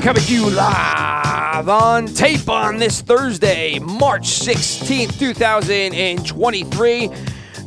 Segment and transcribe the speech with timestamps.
[0.00, 7.06] coming to you live on tape on this Thursday, March 16th, 2023.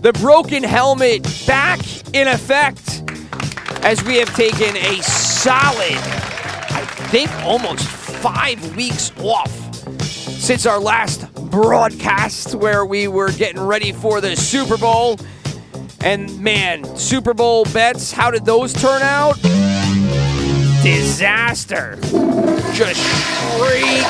[0.01, 1.79] The broken helmet back
[2.15, 3.03] in effect
[3.83, 9.51] as we have taken a solid, I think almost five weeks off
[10.01, 15.19] since our last broadcast where we were getting ready for the Super Bowl.
[16.01, 19.37] And man, Super Bowl bets, how did those turn out?
[20.83, 21.97] Disaster.
[22.73, 23.01] Just
[23.55, 24.03] straight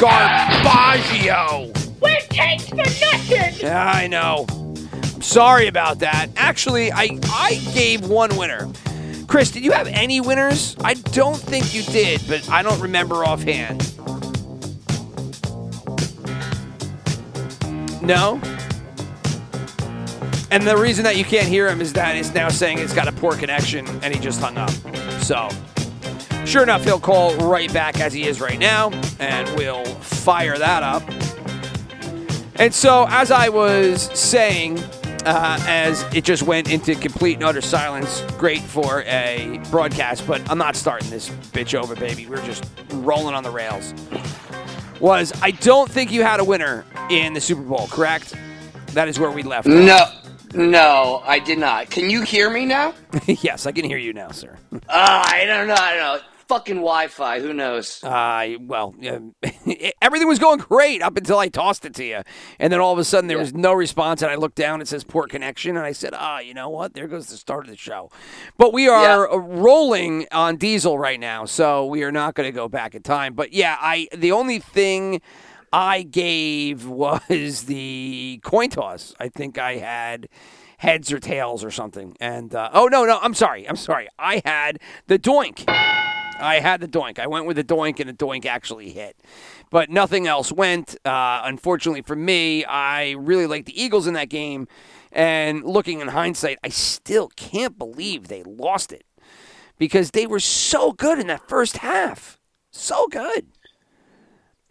[0.00, 1.72] garbaggio.
[2.00, 3.54] We're takes for nothing!
[3.60, 4.46] Yeah, I know.
[4.48, 6.28] I'm sorry about that.
[6.36, 8.68] Actually, I I gave one winner.
[9.28, 10.76] Chris, did you have any winners?
[10.82, 13.94] I don't think you did, but I don't remember offhand.
[18.02, 18.40] No?
[20.50, 23.06] And the reason that you can't hear him is that it's now saying it's got
[23.06, 24.70] a poor connection and he just hung up.
[25.20, 25.50] So,
[26.48, 30.82] Sure enough, he'll call right back as he is right now, and we'll fire that
[30.82, 31.02] up.
[32.54, 34.78] And so, as I was saying,
[35.26, 40.40] uh, as it just went into complete and utter silence, great for a broadcast, but
[40.50, 42.24] I'm not starting this bitch over, baby.
[42.24, 43.92] We're just rolling on the rails.
[45.00, 48.34] Was I don't think you had a winner in the Super Bowl, correct?
[48.94, 49.68] That is where we left.
[49.68, 49.74] off.
[49.74, 50.06] No,
[50.64, 51.90] no, I did not.
[51.90, 52.94] Can you hear me now?
[53.26, 54.56] yes, I can hear you now, sir.
[54.72, 55.74] Uh, I don't know.
[55.74, 56.28] I don't know.
[56.48, 57.40] Fucking Wi-Fi.
[57.40, 58.02] Who knows?
[58.02, 59.34] Uh, well, um,
[60.02, 62.22] everything was going great up until I tossed it to you.
[62.58, 63.42] And then all of a sudden there Yeah.
[63.42, 64.22] was no response.
[64.22, 65.76] And I looked down, it says poor connection.
[65.76, 66.94] And I said, ah, you know what?
[66.94, 68.10] There goes the start of the show.
[68.56, 71.44] But we are uh, rolling on diesel right now.
[71.44, 73.34] So we are not going to go back in time.
[73.34, 75.20] But yeah, I the only thing
[75.70, 79.14] I gave was the coin toss.
[79.20, 80.28] I think I had
[80.78, 82.16] heads or tails or something.
[82.20, 83.68] And uh, oh, no, no, I'm sorry.
[83.68, 84.08] I'm sorry.
[84.18, 85.64] I had the doink.
[86.38, 87.18] I had the doink.
[87.18, 89.16] I went with the doink, and the doink actually hit.
[89.70, 90.96] But nothing else went.
[91.04, 94.68] Uh, unfortunately for me, I really liked the Eagles in that game.
[95.10, 99.04] And looking in hindsight, I still can't believe they lost it
[99.78, 102.38] because they were so good in that first half.
[102.70, 103.46] So good.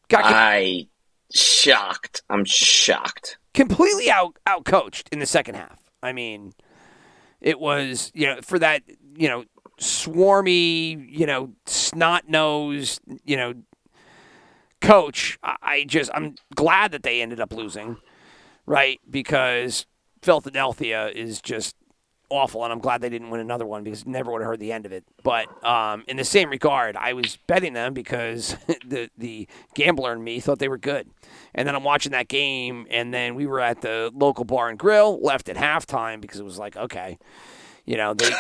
[0.09, 0.87] Got I
[1.33, 2.21] shocked.
[2.29, 3.37] I'm shocked.
[3.53, 5.79] completely out out coached in the second half.
[6.01, 6.53] I mean,
[7.41, 8.83] it was you know for that
[9.17, 9.45] you know
[9.79, 13.53] swarmy you know snot nosed you know
[14.81, 15.37] coach.
[15.43, 17.97] I, I just I'm glad that they ended up losing,
[18.65, 18.99] right?
[19.09, 19.85] Because
[20.21, 21.75] Philadelphia is just
[22.29, 24.71] awful, and I'm glad they didn't win another one because never would have heard the
[24.71, 25.05] end of it.
[25.23, 28.55] But um, in the same regard, I was betting them because
[28.85, 31.09] the the gambler in me thought they were good,
[31.53, 34.77] and then I'm watching that game, and then we were at the local bar and
[34.77, 37.17] grill, left at halftime because it was like, okay,
[37.85, 38.29] you know, they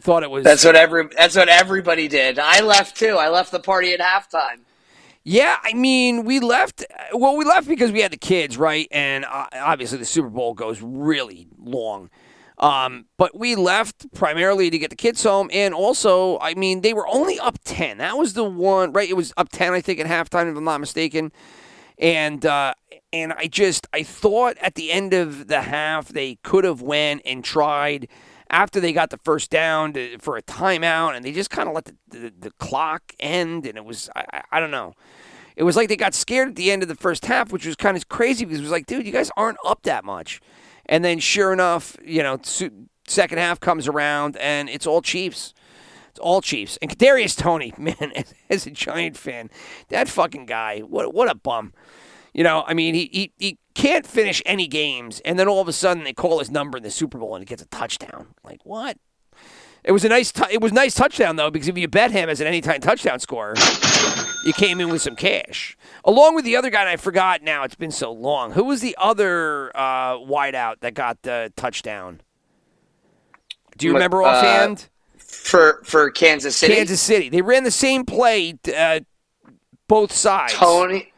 [0.00, 1.08] thought it was That's what every.
[1.16, 2.38] That's what everybody did.
[2.38, 3.16] I left too.
[3.16, 4.60] I left the party at halftime.
[5.22, 6.84] Yeah, I mean, we left.
[7.12, 8.88] Well, we left because we had the kids, right?
[8.90, 12.10] And uh, obviously, the Super Bowl goes really long.
[12.58, 16.92] Um, but we left primarily to get the kids home, and also, I mean, they
[16.92, 17.98] were only up ten.
[17.98, 19.08] That was the one, right?
[19.08, 21.32] It was up ten, I think, at halftime, if I'm not mistaken.
[21.98, 22.74] And uh,
[23.12, 27.22] and I just I thought at the end of the half they could have went
[27.24, 28.08] and tried
[28.50, 31.74] after they got the first down to, for a timeout, and they just kind of
[31.74, 34.94] let the, the, the clock end, and it was I, I, don't know.
[35.56, 37.76] It was like they got scared at the end of the first half, which was
[37.76, 40.40] kind of crazy because it was like, dude, you guys aren't up that much.
[40.86, 42.40] And then sure enough, you know,
[43.06, 45.54] second half comes around and it's all Chiefs.
[46.08, 46.78] It's all Chiefs.
[46.82, 48.12] And Kadarius Toney, man,
[48.48, 49.50] as a Giant fan,
[49.88, 51.72] that fucking guy, what what a bum.
[52.32, 55.68] You know, I mean, he, he he can't finish any games, and then all of
[55.68, 58.28] a sudden they call his number in the Super Bowl and he gets a touchdown.
[58.44, 58.98] Like what?
[59.82, 62.28] It was a nice tou- it was nice touchdown though because if you bet him
[62.28, 63.54] as an anytime touchdown scorer,
[64.44, 65.76] you came in with some cash.
[66.04, 67.62] Along with the other guy, and I forgot now.
[67.64, 68.52] It's been so long.
[68.52, 72.20] Who was the other uh, wideout that got the touchdown?
[73.78, 74.90] Do you remember uh, offhand?
[75.16, 76.74] For for Kansas City.
[76.74, 77.30] Kansas City.
[77.30, 79.00] They ran the same play, uh,
[79.88, 80.52] both sides.
[80.52, 81.09] Toney.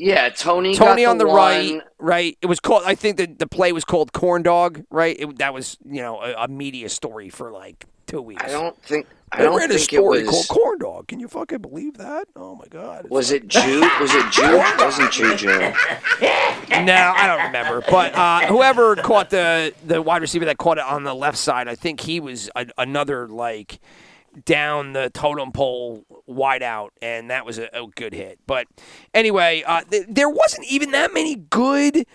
[0.00, 0.74] Yeah, Toney.
[0.74, 1.36] Toney got on the one.
[1.36, 2.38] right, right.
[2.40, 2.84] It was called.
[2.86, 5.16] I think the the play was called corn dog, right?
[5.18, 8.42] It, that was you know a, a media story for like two weeks.
[8.42, 9.06] I don't think.
[9.32, 10.30] I They don't ran a story was.
[10.30, 11.06] called Corn Dog.
[11.06, 12.26] Can you fucking believe that?
[12.34, 13.06] Oh my god.
[13.10, 13.88] Was it Jude?
[14.00, 14.44] Was it Jude?
[14.46, 15.72] It wasn't Juju.
[16.70, 17.80] No, I don't remember.
[17.88, 21.68] But uh, whoever caught the the wide receiver that caught it on the left side,
[21.68, 23.78] I think he was a, another like
[24.44, 28.38] down the totem pole wide out, and that was a, a good hit.
[28.46, 28.66] But
[29.14, 32.06] anyway, uh, th- there wasn't even that many good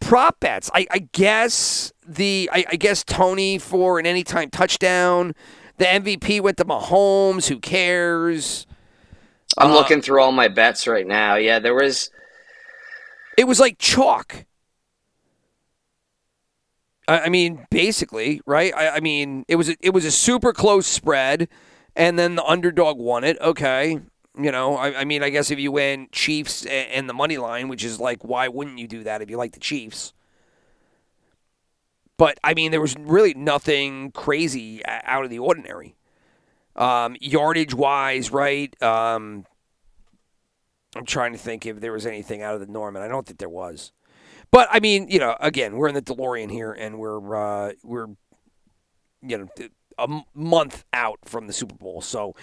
[0.00, 0.70] prop bets.
[0.74, 5.34] I, I guess the I, I guess Toney for an anytime touchdown.
[5.78, 7.48] The MVP went to Mahomes.
[7.48, 8.66] Who cares?
[9.58, 11.36] I'm Uh, looking through all my bets right now.
[11.36, 12.10] Yeah, there was.
[13.38, 14.44] It was like chalk.
[17.08, 18.72] I, I mean, basically, right?
[18.74, 21.48] I, I mean, it was a, it was a super close spread,
[21.96, 23.38] and then the underdog won it.
[23.40, 24.00] Okay,
[24.38, 27.68] you know, I, I mean, I guess if you win Chiefs and, the money line,
[27.68, 30.12] which is like, why wouldn't you do that if you like the Chiefs?
[32.16, 35.96] But I mean, there was really nothing crazy out of the ordinary,
[36.76, 38.80] um, yardage wise, right?
[38.82, 39.44] Um,
[40.94, 43.26] I'm trying to think if there was anything out of the norm, and I don't
[43.26, 43.92] think there was.
[44.52, 48.08] But I mean, you know, again, we're in the DeLorean here, and we're uh, we're
[49.22, 49.48] you know
[49.98, 52.34] a month out from the Super Bowl, so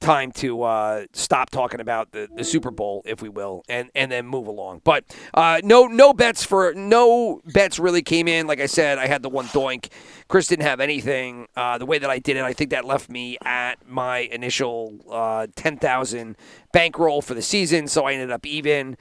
[0.00, 4.12] time to uh, stop talking about the, the Super Bowl, if we will, and and
[4.12, 4.82] then move along.
[4.84, 8.46] But uh, no no bets for no bets really came in.
[8.46, 9.88] Like I said, I had the one doink.
[10.28, 11.46] Chris didn't have anything.
[11.56, 14.98] Uh, the way that I did it, I think that left me at my initial
[15.10, 16.36] uh, ten thousand
[16.72, 18.96] bankroll for the season, so I ended up even.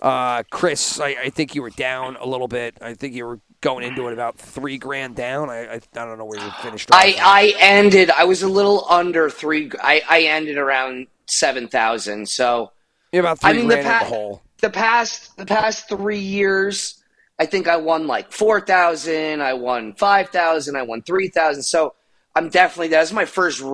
[0.00, 2.76] Uh, Chris, I, I think you were down a little bit.
[2.80, 5.48] I think you were going into it about three grand down.
[5.50, 6.90] I I, I don't know where you finished.
[6.92, 7.16] I.
[7.18, 8.10] I ended.
[8.10, 9.70] I was a little under three.
[9.82, 12.28] I I ended around seven thousand.
[12.28, 12.70] So
[13.10, 14.42] You're about three I mean the grand in the past hole.
[14.60, 17.02] the past the past three years,
[17.38, 19.40] I think I won like four thousand.
[19.40, 20.76] I won five thousand.
[20.76, 21.62] I won three thousand.
[21.62, 21.94] So
[22.36, 23.64] I'm definitely that's my first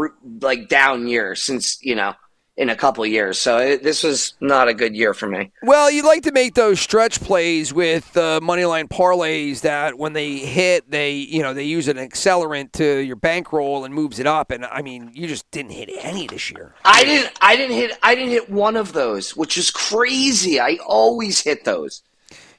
[0.40, 2.14] like down year since you know
[2.60, 3.38] in a couple years.
[3.38, 5.50] So it, this was not a good year for me.
[5.62, 10.12] Well, you like to make those stretch plays with uh, money line parlays that when
[10.12, 14.26] they hit, they you know they use an accelerant to your bankroll and moves it
[14.26, 14.50] up.
[14.50, 16.74] And I mean, you just didn't hit any this year.
[16.84, 17.32] I didn't.
[17.40, 17.98] I didn't hit.
[18.02, 20.60] I didn't hit one of those, which is crazy.
[20.60, 22.02] I always hit those.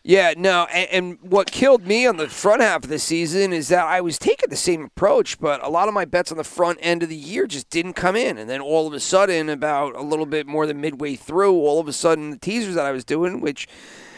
[0.04, 3.68] Yeah, no, and, and what killed me on the front half of the season is
[3.68, 6.44] that I was taking the same approach, but a lot of my bets on the
[6.44, 9.48] front end of the year just didn't come in, and then all of a sudden,
[9.48, 12.86] about a little bit more than midway through, all of a sudden the teasers that
[12.86, 13.68] I was doing, which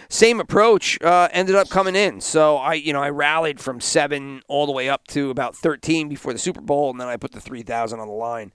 [0.07, 2.21] same approach, uh, ended up coming in.
[2.21, 6.07] So I, you know, I rallied from seven all the way up to about thirteen
[6.07, 8.53] before the Super Bowl, and then I put the three thousand on the line.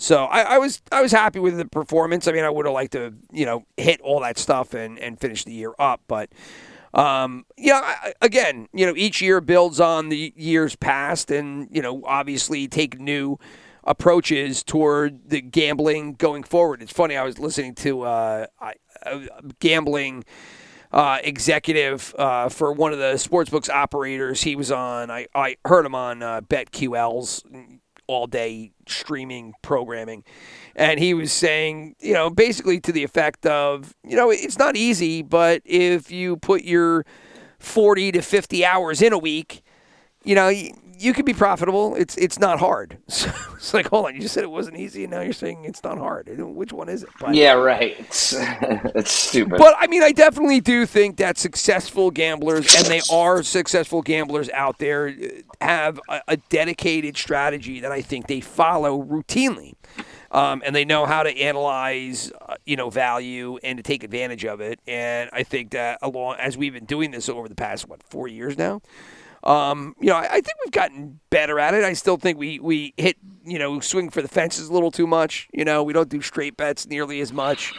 [0.00, 2.28] So I, I was I was happy with the performance.
[2.28, 5.20] I mean, I would have liked to you know hit all that stuff and and
[5.20, 6.30] finish the year up, but
[6.94, 11.82] um, yeah, I- again, you know, each year builds on the years past, and you
[11.82, 13.38] know, obviously take new
[13.84, 16.80] approaches toward the gambling going forward.
[16.82, 17.16] It's funny.
[17.16, 18.74] I was listening to uh, I,
[19.58, 20.24] gambling
[20.92, 24.42] uh, executive uh, for one of the sportsbooks operators.
[24.42, 25.10] He was on.
[25.10, 27.42] I, I heard him on uh, BetQL's
[28.08, 30.24] all day streaming programming.
[30.74, 34.76] And he was saying, you know, basically to the effect of, you know, it's not
[34.76, 37.04] easy, but if you put your
[37.60, 39.62] 40 to 50 hours in a week,
[40.24, 40.50] you know,
[40.98, 41.94] you, can be profitable.
[41.94, 42.98] It's it's not hard.
[43.08, 45.64] So it's like, hold on, you just said it wasn't easy, and now you're saying
[45.64, 46.28] it's not hard.
[46.38, 47.08] Which one is it?
[47.18, 47.96] But, Yeah, right.
[47.98, 49.58] It's, it's stupid.
[49.58, 54.48] but I mean, I definitely do think that successful gamblers, and they are successful gamblers
[54.50, 55.12] out there,
[55.60, 59.74] have a, a dedicated strategy that I think they follow routinely.
[60.30, 64.44] Um, and they know how to analyze, uh, you know, value and to take advantage
[64.44, 64.78] of it.
[64.86, 68.28] And I think that along as we've been doing this over the past what four
[68.28, 68.82] years now,
[69.44, 71.84] um, you know, I, I think we've gotten better at it.
[71.84, 75.06] I still think we we hit, you know, swing for the fences a little too
[75.06, 75.48] much.
[75.52, 77.74] You know, we don't do straight bets nearly as much.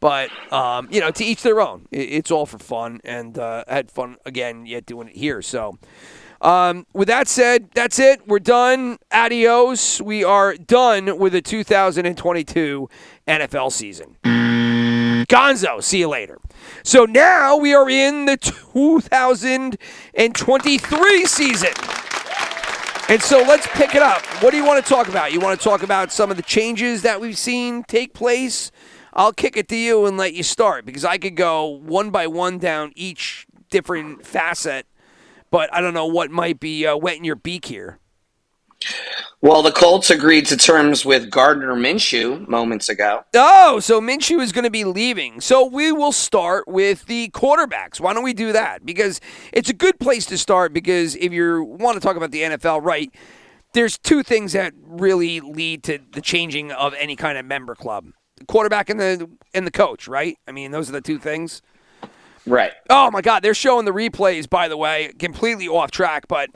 [0.00, 1.86] But um, you know, to each their own.
[1.90, 5.40] It, it's all for fun, and uh, I had fun again yet doing it here.
[5.40, 5.78] So,
[6.40, 8.26] um, with that said, that's it.
[8.26, 8.98] We're done.
[9.10, 10.02] Adios.
[10.02, 12.90] We are done with the 2022
[13.26, 14.16] NFL season.
[14.24, 15.82] Gonzo.
[15.82, 16.38] See you later.
[16.86, 21.72] So now we are in the 2023 season.
[23.08, 24.22] And so let's pick it up.
[24.40, 25.32] What do you want to talk about?
[25.32, 28.70] You want to talk about some of the changes that we've seen take place?
[29.12, 32.28] I'll kick it to you and let you start because I could go one by
[32.28, 34.86] one down each different facet,
[35.50, 37.98] but I don't know what might be uh, wet in your beak here.
[39.40, 43.24] Well, the Colts agreed to terms with Gardner Minshew moments ago.
[43.34, 45.40] Oh, so Minshew is going to be leaving.
[45.40, 48.00] So we will start with the quarterbacks.
[48.00, 48.84] Why don't we do that?
[48.84, 49.20] Because
[49.52, 50.72] it's a good place to start.
[50.72, 53.12] Because if you want to talk about the NFL, right?
[53.76, 58.06] there's two things that really lead to the changing of any kind of member club:
[58.38, 60.08] the quarterback and the and the coach.
[60.08, 60.38] Right?
[60.48, 61.62] I mean, those are the two things.
[62.46, 62.72] Right.
[62.88, 64.48] Oh my God, they're showing the replays.
[64.48, 66.48] By the way, completely off track, but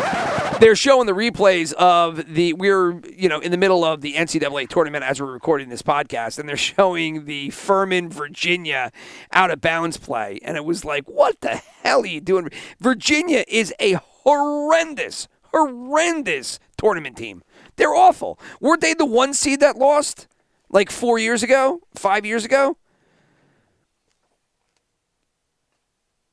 [0.60, 2.52] they're showing the replays of the.
[2.52, 6.38] We're you know in the middle of the NCAA tournament as we're recording this podcast,
[6.38, 8.92] and they're showing the Furman Virginia
[9.32, 12.48] out of bounds play, and it was like, what the hell are you doing?
[12.78, 17.42] Virginia is a horrendous, horrendous tournament team.
[17.74, 18.38] They're awful.
[18.60, 20.28] Weren't they the one seed that lost
[20.68, 22.76] like four years ago, five years ago?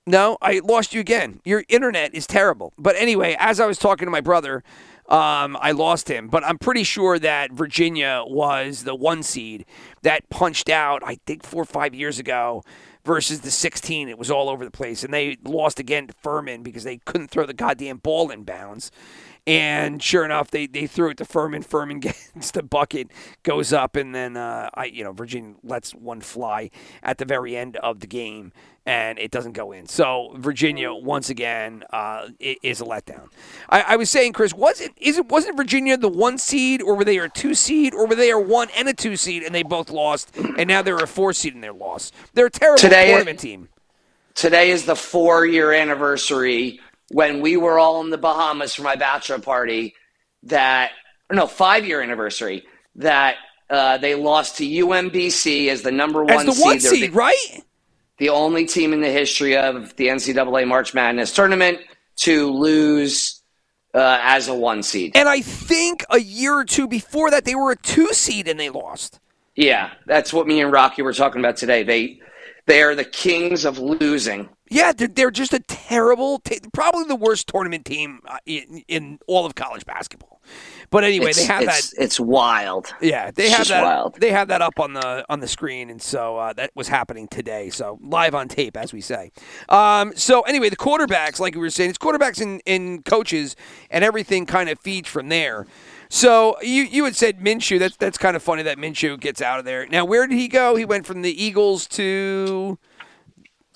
[0.07, 1.41] No, I lost you again.
[1.43, 2.71] Your internet is terrible.
[2.77, 4.63] But anyway, as I was talking to my brother,
[5.09, 6.29] um, I lost him.
[6.29, 9.65] But I'm pretty sure that Virginia was the one seed
[10.03, 12.63] that punched out, I think, four or five years ago
[13.03, 14.07] versus the 16.
[14.07, 15.03] It was all over the place.
[15.03, 18.91] And they lost again to Furman because they couldn't throw the goddamn ball in bounds.
[19.47, 21.63] And sure enough, they, they threw it to Furman.
[21.63, 23.09] Furman gets the bucket,
[23.43, 26.69] goes up, and then uh, I you know Virginia lets one fly
[27.01, 28.51] at the very end of the game,
[28.85, 29.87] and it doesn't go in.
[29.87, 33.29] So Virginia once again uh, is a letdown.
[33.69, 36.95] I, I was saying, Chris, was it is it wasn't Virginia the one seed, or
[36.95, 39.55] were they a two seed, or were they a one and a two seed, and
[39.55, 42.13] they both lost, and now they're a four seed and they're lost.
[42.33, 43.69] They're a terrible Today- tournament team.
[44.35, 48.95] Today is the four year anniversary when we were all in the Bahamas for my
[48.95, 49.93] bachelor party.
[50.43, 50.91] That
[51.31, 53.35] no five year anniversary that
[53.69, 56.65] uh, they lost to UMBC as the number one As the seed.
[56.65, 57.63] one seed, the, right?
[58.17, 61.79] the only team in the history of the NCAA March Madness tournament
[62.17, 63.41] to lose
[63.93, 65.15] uh, as a one seed.
[65.15, 68.59] And I think a year or two before that, they were a two seed and
[68.59, 69.19] they lost.
[69.55, 71.83] Yeah, that's what me and Rocky were talking about today.
[71.83, 72.19] They
[72.67, 74.49] they are the kings of losing.
[74.69, 79.19] Yeah, they're, they're just a terrible, t- probably the worst tournament team uh, in, in
[79.27, 80.41] all of college basketball.
[80.89, 82.03] But anyway, it's, they have it's, that.
[82.03, 82.93] It's wild.
[83.01, 83.83] Yeah, they it's have that.
[83.83, 84.19] wild.
[84.19, 87.27] They have that up on the on the screen, and so uh, that was happening
[87.27, 87.69] today.
[87.69, 89.31] So live on tape, as we say.
[89.67, 93.55] Um, so anyway, the quarterbacks, like we were saying, it's quarterbacks and, and coaches,
[93.91, 95.67] and everything kind of feeds from there.
[96.09, 97.79] So you you had said Minshew.
[97.79, 99.85] That's that's kind of funny that Minshew gets out of there.
[99.87, 100.77] Now, where did he go?
[100.77, 102.79] He went from the Eagles to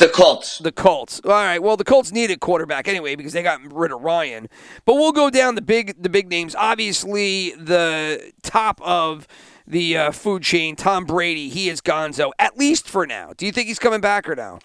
[0.01, 0.58] The Colts.
[0.58, 1.22] the Colts.
[1.24, 1.60] All right.
[1.62, 4.50] Well, the Colts needed quarterback anyway because they got rid of Ryan.
[4.86, 6.55] But we'll go down the big the big names.
[6.55, 9.27] Obviously, the top of
[9.67, 11.50] the uh, food chain, Tom Brady.
[11.50, 13.34] He is Gonzo at least for now.
[13.38, 14.58] Do you think he's coming back or no?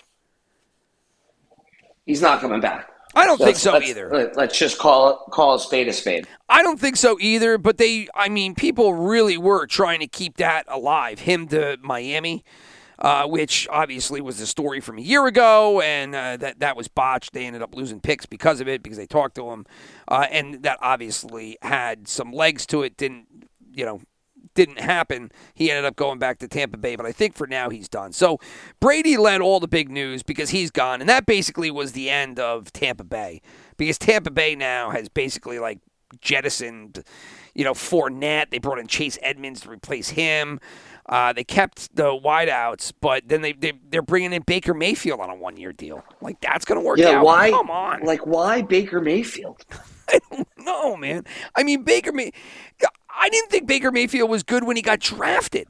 [2.06, 2.88] He's not coming back.
[3.14, 4.10] I don't think so let's- either.
[4.10, 6.26] let- Let's just call it call a spade a spade.
[6.48, 7.58] I don't think so either.
[7.58, 11.20] But they, I mean, people really were trying to keep that alive.
[11.20, 12.42] Him to Miami.
[12.98, 16.88] Uh, which obviously was the story from a year ago, and uh, that that was
[16.88, 17.34] botched.
[17.34, 19.66] They ended up losing picks because of it because they talked to him,
[20.08, 22.96] uh, and that obviously had some legs to it.
[22.96, 23.26] Didn't
[23.74, 24.00] you know?
[24.54, 25.30] Didn't happen.
[25.52, 28.12] He ended up going back to Tampa Bay, but I think for now he's done.
[28.12, 28.40] So
[28.80, 32.40] Brady led all the big news because he's gone, and that basically was the end
[32.40, 33.42] of Tampa Bay
[33.76, 35.80] because Tampa Bay now has basically like
[36.20, 37.04] jettisoned,
[37.54, 38.50] you know, Fournette.
[38.50, 40.60] They brought in Chase Edmonds to replace him.
[41.08, 45.30] Uh, they kept the wideouts, but then they, they they're bringing in Baker Mayfield on
[45.30, 46.02] a one year deal.
[46.20, 47.24] Like that's gonna work Yeah, out.
[47.24, 47.50] why?
[47.50, 49.64] Come on, Like why Baker Mayfield?
[50.08, 51.24] I don't know, man.
[51.54, 52.32] I mean, Baker May.
[53.18, 55.68] I didn't think Baker Mayfield was good when he got drafted.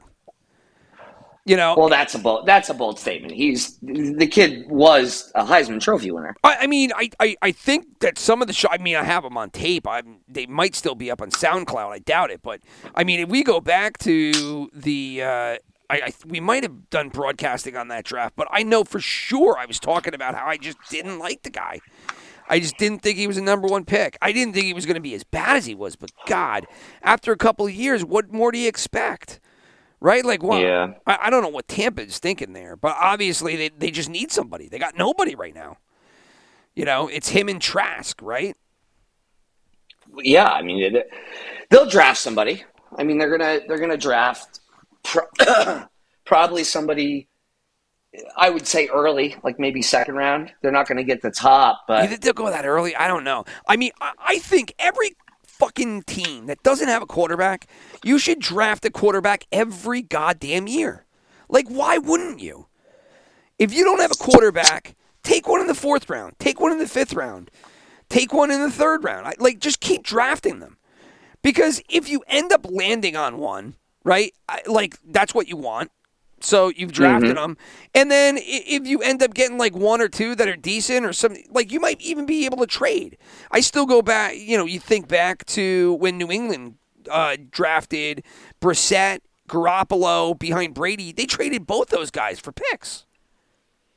[1.46, 2.44] You know, Well, that's a bold.
[2.44, 3.32] That's a bold statement.
[3.32, 6.34] He's the kid was a Heisman Trophy winner.
[6.42, 8.68] I, I mean, I, I, I think that some of the show.
[8.68, 9.86] I mean, I have them on tape.
[9.86, 11.90] I they might still be up on SoundCloud.
[11.92, 12.62] I doubt it, but
[12.96, 15.58] I mean, if we go back to the, uh, I,
[15.90, 19.66] I we might have done broadcasting on that draft, but I know for sure I
[19.66, 21.78] was talking about how I just didn't like the guy.
[22.48, 24.18] I just didn't think he was a number one pick.
[24.20, 26.66] I didn't think he was going to be as bad as he was, but God,
[27.02, 29.40] after a couple of years, what more do you expect?
[30.00, 30.24] Right?
[30.24, 30.94] Like, well, Yeah.
[31.06, 34.30] I, I don't know what Tampa is thinking there, but obviously they, they just need
[34.30, 34.68] somebody.
[34.68, 35.78] They got nobody right now.
[36.74, 38.56] You know, it's him and Trask, right?
[40.18, 41.10] Yeah, I mean it,
[41.70, 42.64] they'll draft somebody.
[42.96, 44.60] I mean they're gonna they're gonna draft
[45.02, 45.84] pro-
[46.24, 47.28] probably somebody.
[48.36, 50.52] I would say early, like maybe second round.
[50.62, 52.96] They're not going to get the top, You but think they'll go that early?
[52.96, 53.44] I don't know.
[53.68, 55.14] I mean, I, I think every
[55.58, 57.66] fucking team that doesn't have a quarterback,
[58.04, 61.04] you should draft a quarterback every goddamn year.
[61.48, 62.66] Like, why wouldn't you?
[63.58, 66.78] If you don't have a quarterback, take one in the fourth round, take one in
[66.78, 67.50] the fifth round,
[68.08, 69.26] take one in the third round.
[69.26, 70.76] I, like, just keep drafting them.
[71.42, 74.34] Because if you end up landing on one, right?
[74.48, 75.90] I, like, that's what you want.
[76.46, 77.56] So you've drafted them,
[77.92, 81.12] and then if you end up getting like one or two that are decent or
[81.12, 83.18] something, like you might even be able to trade.
[83.50, 84.36] I still go back.
[84.36, 86.76] You know, you think back to when New England
[87.10, 88.22] uh, drafted
[88.60, 91.10] Brissett, Garoppolo behind Brady.
[91.10, 93.06] They traded both those guys for picks.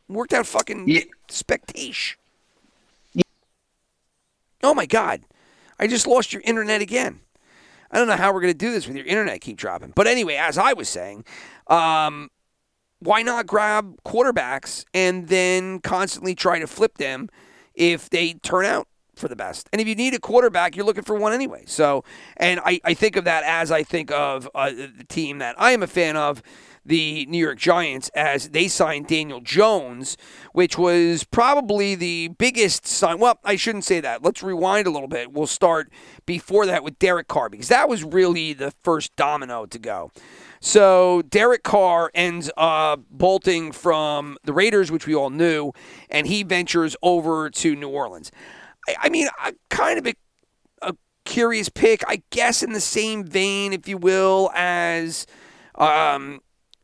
[0.08, 1.02] Worked out fucking Yeah.
[1.28, 2.16] spectace.
[4.64, 5.22] Oh my god,
[5.80, 7.20] I just lost your internet again.
[7.92, 9.94] I don't know how we're going to do this with your internet keep dropping.
[9.96, 11.26] But anyway, as I was saying,
[11.68, 12.30] um,
[13.00, 17.30] why not grab quarterbacks and then constantly try to flip them
[17.74, 19.70] if they turn out for the best?
[19.72, 21.64] And if you need a quarterback, you're looking for one anyway.
[21.66, 22.04] So,
[22.38, 25.72] and I, I think of that as I think of uh, the team that I
[25.72, 26.42] am a fan of,
[26.86, 30.18] the New York Giants, as they signed Daniel Jones,
[30.54, 33.20] which was probably the biggest sign.
[33.20, 34.24] Well, I shouldn't say that.
[34.24, 35.32] Let's rewind a little bit.
[35.32, 35.92] We'll start
[36.26, 40.12] before that with Derek Carr because that was really the first domino to go.
[40.60, 45.72] So Derek Carr ends up bolting from the Raiders, which we all knew,
[46.10, 48.32] and he ventures over to New Orleans.
[48.88, 50.14] I, I mean, I kind of a,
[50.82, 55.26] a curious pick, I guess, in the same vein, if you will, as
[55.76, 56.42] um,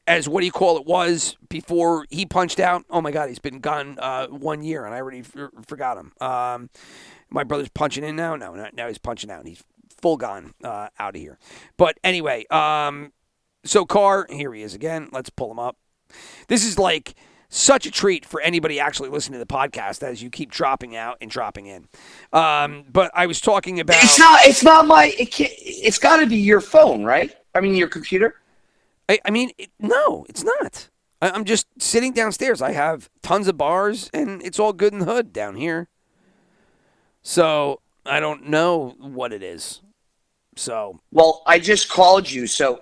[0.07, 2.85] as what do you call it was before he punched out.
[2.89, 6.13] Oh my God, he's been gone uh, one year, and I already f- forgot him.
[6.21, 6.69] Um,
[7.29, 8.35] my brother's punching in now.
[8.35, 9.47] No, no, now he's punching out.
[9.47, 9.63] He's
[10.01, 11.39] full gone uh, out of here.
[11.77, 13.11] But anyway, um,
[13.65, 15.09] so Carr, here he is again.
[15.11, 15.77] Let's pull him up.
[16.47, 17.15] This is like
[17.49, 21.17] such a treat for anybody actually listening to the podcast as you keep dropping out
[21.21, 21.87] and dropping in.
[22.33, 24.03] Um, but I was talking about.
[24.03, 24.39] It's not.
[24.43, 25.13] It's not my.
[25.17, 27.35] It can't, it's got to be your phone, right?
[27.53, 28.35] I mean, your computer.
[29.07, 30.89] I, I mean, it, no, it's not.
[31.21, 32.61] I, I'm just sitting downstairs.
[32.61, 35.87] I have tons of bars, and it's all good in the hood down here.
[37.21, 39.81] So I don't know what it is.
[40.55, 42.81] So Well, I just called you, so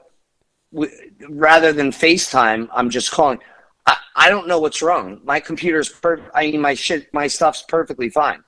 [0.73, 0.91] w-
[1.29, 3.39] rather than FaceTime, I'm just calling.
[3.85, 5.21] I, I don't know what's wrong.
[5.23, 6.21] My computer's per.
[6.33, 8.43] I mean, my shit, my stuff's perfectly fine.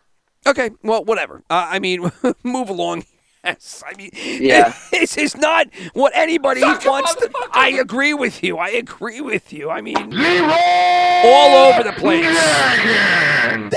[0.47, 1.43] okay, well, whatever.
[1.49, 2.11] Uh, I mean,
[2.43, 3.05] move along.
[3.43, 4.73] Yes, I mean, Yeah.
[4.91, 7.29] this is not what anybody wants to.
[7.51, 8.57] I agree with you.
[8.57, 9.69] I agree with you.
[9.69, 12.25] I mean, all over the place.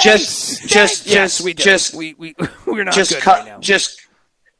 [0.03, 2.35] Just, just, yes, just, we just, we we
[2.67, 3.59] we're not just good cut, right now.
[3.61, 4.01] just,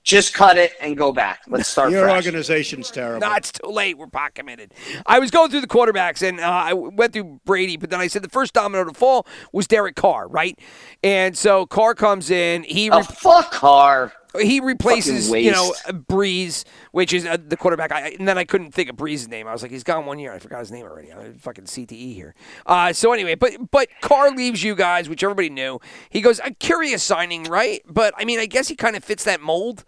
[0.09, 1.43] just cut it and go back.
[1.47, 2.25] Let's start Your fresh.
[2.25, 3.21] organization's terrible.
[3.29, 3.99] No, it's too late.
[3.99, 4.73] We're pot committed.
[5.05, 8.07] I was going through the quarterbacks, and uh, I went through Brady, but then I
[8.07, 10.59] said the first domino to fall was Derek Carr, right?
[11.05, 12.63] And so Carr comes in.
[12.65, 14.13] He Oh, re- fuck Carr.
[14.39, 15.75] He replaces fucking you know.
[15.89, 17.93] Brees, which is uh, the quarterback.
[17.93, 19.47] I, and then I couldn't think of Brees's name.
[19.47, 20.33] I was like, he's gone one year.
[20.33, 21.13] I forgot his name already.
[21.13, 22.35] I'm fucking CTE here.
[22.67, 25.81] Uh, so anyway, but but Carr leaves you guys, which everybody knew.
[26.11, 27.83] He goes a curious signing, right?
[27.87, 29.85] But I mean, I guess he kind of fits that mold.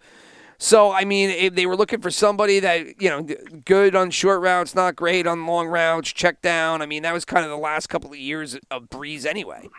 [0.57, 3.25] So I mean, if they were looking for somebody that you know,
[3.65, 6.81] good on short routes, not great on long routes, check down.
[6.81, 9.69] I mean, that was kind of the last couple of years of Brees anyway.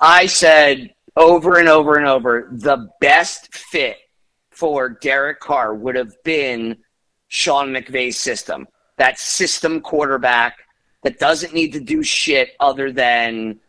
[0.00, 3.98] I said over and over and over the best fit
[4.50, 6.76] for Derek Carr would have been
[7.28, 8.66] Sean McVay's system.
[8.96, 10.58] That system quarterback
[11.02, 13.60] that doesn't need to do shit other than,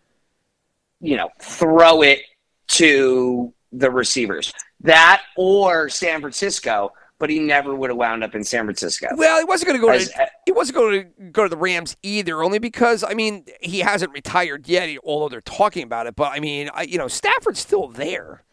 [1.02, 2.20] you know, throw it
[2.68, 4.54] to the receivers.
[4.82, 9.08] That or San Francisco, but he never would have wound up in San Francisco.
[9.16, 11.58] Well, he wasn't going to go As- to he wasn't going to go to the
[11.58, 16.16] Rams either, only because I mean he hasn't retired yet, although they're talking about it.
[16.16, 18.44] But I mean, I, you know, Stafford's still there.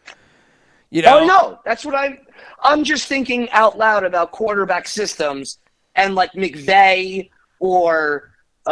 [0.89, 2.19] You know, Oh no, that's what I'm.
[2.61, 5.57] I'm just thinking out loud about quarterback systems
[5.95, 8.31] and like McVay or
[8.65, 8.69] uh,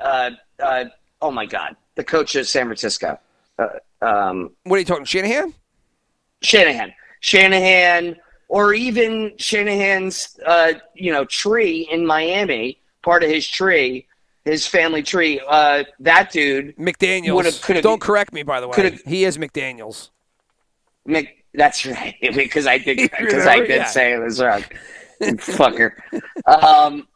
[0.00, 0.84] uh, uh,
[1.20, 3.18] oh my god, the coach of San Francisco,
[3.58, 3.68] uh,
[4.00, 5.52] um, what are you talking, Shanahan?
[6.42, 8.16] Shanahan, Shanahan,
[8.48, 14.06] or even Shanahan's uh, you know tree in Miami, part of his tree,
[14.44, 15.40] his family tree.
[15.46, 17.60] Uh, that dude, McDaniel's.
[17.82, 18.98] Don't correct me, by the way.
[19.06, 20.10] He is McDaniel's.
[21.06, 23.84] Mc, that's right because I did because I did Yeah.
[23.84, 24.64] say it was wrong,
[25.20, 25.92] fucker.
[26.46, 27.06] Um,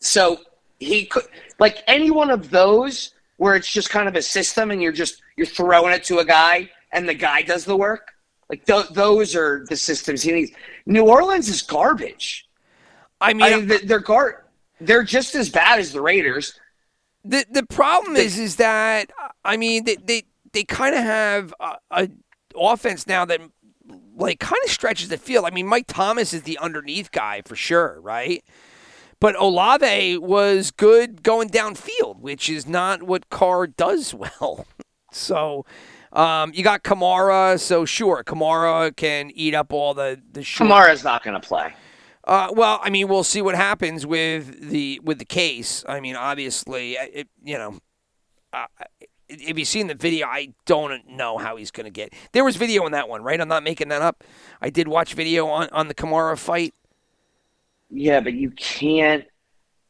[0.00, 0.38] so
[0.78, 1.24] he could
[1.58, 5.22] like any one of those where it's just kind of a system and you're just
[5.36, 8.12] you're throwing it to a guy and the guy does the work.
[8.50, 10.52] Like th- those are the systems he needs.
[10.86, 12.48] New Orleans is garbage.
[13.20, 14.46] I mean, I mean, they're gar-
[14.80, 16.58] They're just as bad as the Raiders.
[17.24, 19.10] the the problem is is that
[19.44, 22.08] I mean they they, they kind of have a, a
[22.56, 23.40] offense now that
[24.16, 25.44] like kind of stretches the field.
[25.44, 28.44] I mean Mike Thomas is the underneath guy for sure, right?
[29.20, 34.66] But Olave was good going downfield, which is not what Carr does well.
[35.12, 35.64] So
[36.18, 41.04] um, you got Kamara, so sure, Kamara can eat up all the the short Kamara's
[41.04, 41.74] not going to play.
[42.24, 45.84] Uh, well, I mean, we'll see what happens with the with the case.
[45.88, 47.78] I mean, obviously, it, you know,
[48.52, 48.66] uh,
[49.28, 52.12] if you've seen the video, I don't know how he's going to get.
[52.32, 53.40] There was video on that one, right?
[53.40, 54.24] I'm not making that up.
[54.60, 56.74] I did watch video on on the Kamara fight,
[57.90, 59.24] Yeah, but you can't.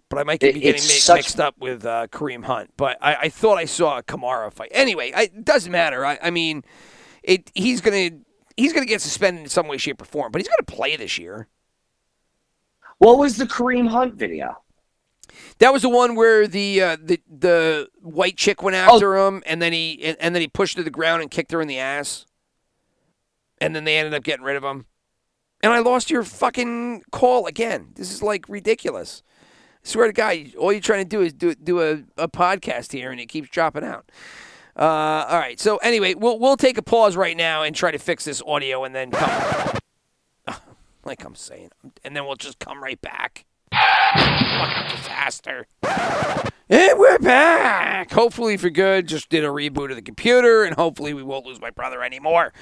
[0.08, 2.70] But I might be It- getting it's mi- such- mixed up with uh, Kareem Hunt.
[2.76, 4.70] But I, I thought I saw a Kamara fight.
[4.72, 6.04] Anyway, I, it doesn't matter.
[6.04, 6.64] I, I mean,
[7.22, 8.10] it he's gonna
[8.56, 10.32] he's gonna get suspended in some way, shape, or form.
[10.32, 11.48] But he's gonna play this year.
[12.98, 14.62] What was the Kareem Hunt video?
[15.58, 19.60] That was the one where the uh, the the white chick went after him, and
[19.62, 21.68] then he and, and then he pushed her to the ground and kicked her in
[21.68, 22.24] the ass,
[23.60, 24.86] and then they ended up getting rid of him.
[25.62, 27.88] And I lost your fucking call again.
[27.94, 29.22] This is like ridiculous.
[29.88, 33.10] Swear to God, all you're trying to do is do do a, a podcast here,
[33.10, 34.10] and it keeps dropping out.
[34.76, 35.58] Uh, all right.
[35.58, 38.84] So anyway, we'll we'll take a pause right now and try to fix this audio,
[38.84, 39.78] and then come.
[41.04, 41.70] like I'm saying,
[42.04, 43.46] and then we'll just come right back.
[43.72, 45.66] Fucking disaster.
[46.68, 48.10] And we're back.
[48.10, 49.08] Hopefully for good.
[49.08, 52.52] Just did a reboot of the computer, and hopefully we won't lose my brother anymore.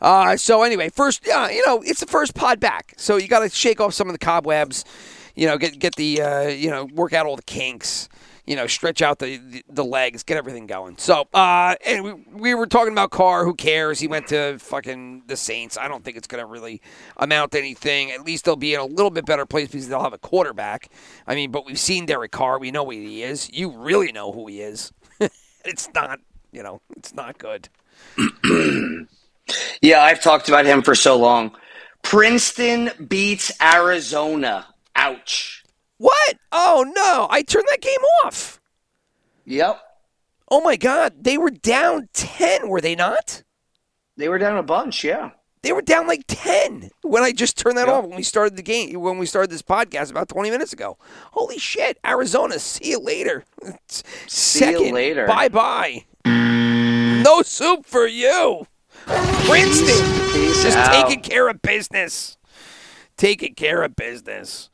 [0.00, 3.40] Uh, so anyway, first, uh, you know, it's the first pod back, so you got
[3.40, 4.84] to shake off some of the cobwebs.
[5.40, 8.10] You know, get get the uh, you know work out all the kinks.
[8.44, 10.98] You know, stretch out the the, the legs, get everything going.
[10.98, 13.46] So, uh, and we, we were talking about Carr.
[13.46, 13.98] Who cares?
[14.00, 15.78] He went to fucking the Saints.
[15.78, 16.82] I don't think it's going to really
[17.16, 18.10] amount to anything.
[18.10, 20.90] At least they'll be in a little bit better place because they'll have a quarterback.
[21.26, 22.58] I mean, but we've seen Derek Carr.
[22.58, 23.50] We know what he is.
[23.50, 24.92] You really know who he is.
[25.64, 26.20] it's not,
[26.52, 27.70] you know, it's not good.
[29.80, 31.56] Yeah, I've talked about him for so long.
[32.02, 34.66] Princeton beats Arizona.
[35.00, 35.64] Ouch.
[35.98, 36.36] What?
[36.52, 37.26] Oh no!
[37.30, 38.60] I turned that game off.
[39.46, 39.80] Yep.
[40.50, 41.14] Oh my God!
[41.24, 43.42] They were down ten, were they not?
[44.16, 45.30] They were down a bunch, yeah.
[45.62, 47.94] They were down like ten when I just turned that Yep.
[47.96, 50.96] off when we started the game when we started this podcast about twenty minutes ago.
[51.32, 51.98] Holy shit!
[52.06, 53.44] Arizona, see you later.
[54.26, 55.26] See you later.
[55.26, 56.04] Bye bye.
[56.26, 58.66] No soup for you.
[59.06, 60.92] Princeton Peace just out.
[60.92, 62.38] taking care of business.
[63.16, 64.69] Taking care of business.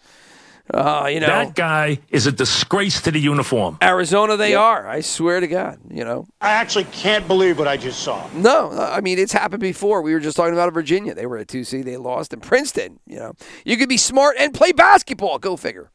[0.73, 3.79] Uh, you know, That guy is a disgrace to the uniform.
[3.81, 4.89] Arizona, they are.
[4.89, 5.79] I swear to God.
[5.89, 8.29] You know, I actually can't believe what I just saw.
[8.35, 10.03] No, I mean it's happened before.
[10.03, 11.15] We were just talking about Virginia.
[11.15, 11.83] They were at two C.
[11.83, 12.99] They lost in Princeton.
[13.07, 13.33] You know,
[13.65, 15.39] you could be smart and play basketball.
[15.39, 15.91] Go figure.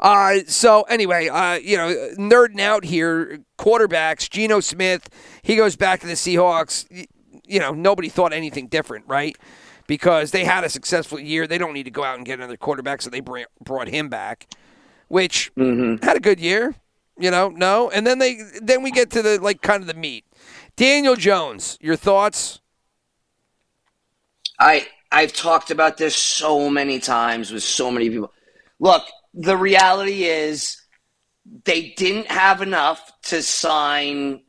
[0.00, 3.40] Uh, so anyway, uh, you know, nerding out here.
[3.58, 4.28] Quarterbacks.
[4.30, 5.08] Geno Smith.
[5.42, 6.86] He goes back to the Seahawks.
[7.46, 9.36] You know, nobody thought anything different, right?
[9.86, 11.46] Because they had a successful year.
[11.46, 14.08] They don't need to go out and get another quarterback, so they br- brought him
[14.08, 14.46] back,
[15.08, 16.04] which mm-hmm.
[16.04, 16.74] had a good year.
[17.18, 19.94] You know, no, and then they then we get to the like kind of the
[19.94, 20.24] meat.
[20.76, 22.60] Daniel Jones, your thoughts?
[24.58, 28.32] I I've talked about this so many times with so many people.
[28.80, 30.82] Look, the reality is
[31.64, 34.42] they didn't have enough to sign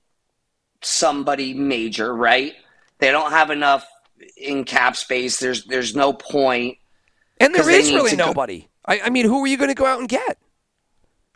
[0.81, 2.53] somebody major, right?
[2.99, 3.87] They don't have enough
[4.37, 5.39] in cap space.
[5.39, 6.77] There's there's no point.
[7.39, 8.67] And there is really to go- nobody.
[8.85, 10.37] I, I mean, who are you going to go out and get?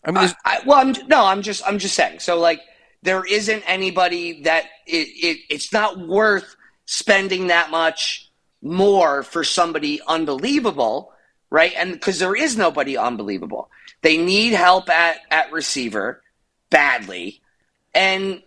[0.04, 2.20] I mean, I, I, well, I'm no, I'm just I'm just saying.
[2.20, 2.62] So like,
[3.02, 8.32] there isn't anybody that it, it it's not worth spending that much
[8.62, 11.12] more for somebody unbelievable,
[11.50, 11.74] right?
[11.76, 13.70] And because there is nobody unbelievable,
[14.02, 16.22] they need help at at receiver
[16.70, 17.42] badly,
[17.94, 18.42] and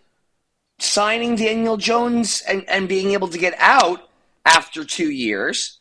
[0.78, 4.08] signing Daniel Jones and and being able to get out
[4.44, 5.80] after two years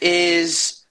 [0.00, 0.82] is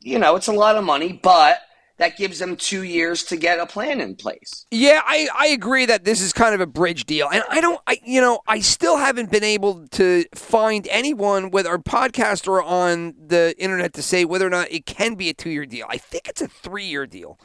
[0.00, 1.58] you know, it's a lot of money, but
[1.98, 4.64] that gives them two years to get a plan in place.
[4.70, 7.78] yeah, I, I agree that this is kind of a bridge deal, and I don't,
[7.86, 12.62] I you know, I still haven't been able to find anyone, whether a podcast or
[12.62, 15.86] on the internet, to say whether or not it can be a two-year deal.
[15.90, 17.38] I think it's a three-year deal.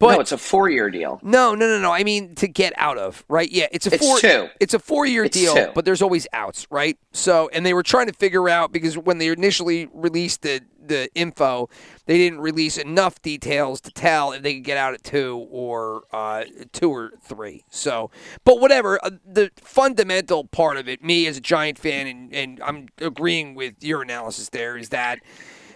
[0.00, 1.20] But no, it's a four-year deal.
[1.22, 1.92] No, no, no, no.
[1.92, 3.48] I mean to get out of, right?
[3.52, 4.18] Yeah, it's a It's four.
[4.18, 4.48] two.
[4.58, 5.70] It's a four-year It's deal, two.
[5.74, 6.98] but there's always outs, right?
[7.12, 11.08] So, and they were trying to figure out because when they initially released the the
[11.14, 11.68] info,
[12.06, 16.04] they didn't release enough details to tell if they could get out at two or
[16.12, 17.62] uh, two or three.
[17.70, 18.10] So,
[18.44, 18.98] but whatever.
[19.04, 23.54] Uh, the fundamental part of it, me as a Giant fan, and and I'm agreeing
[23.54, 25.20] with your analysis there, is that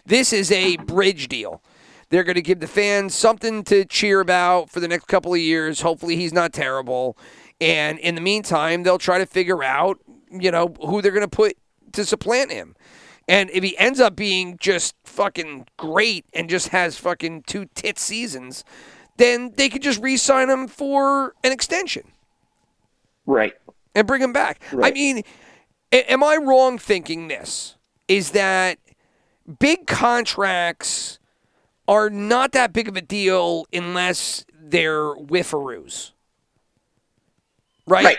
[0.07, 1.63] this is a bridge deal.
[2.11, 5.41] They're going to give the fans something to cheer about for the next couple of
[5.41, 5.81] years.
[5.81, 7.17] Hopefully, he's not terrible.
[7.61, 9.99] And in the meantime, they'll try to figure out,
[10.31, 11.57] you know, who they're going to put
[11.93, 12.75] to supplant him.
[13.29, 17.99] And if he ends up being just fucking great and just has fucking two tit
[17.99, 18.65] seasons,
[19.17, 22.03] then they could just re-sign him for an extension
[23.25, 23.55] Right.
[23.95, 24.61] and bring him back.
[24.83, 25.23] I mean,
[25.93, 27.77] am I wrong thinking this?
[28.09, 28.79] Is that
[29.59, 31.19] big contracts
[31.87, 36.13] are not that big of a deal unless they're whiffaroos.
[37.87, 38.05] Right?
[38.05, 38.19] Right.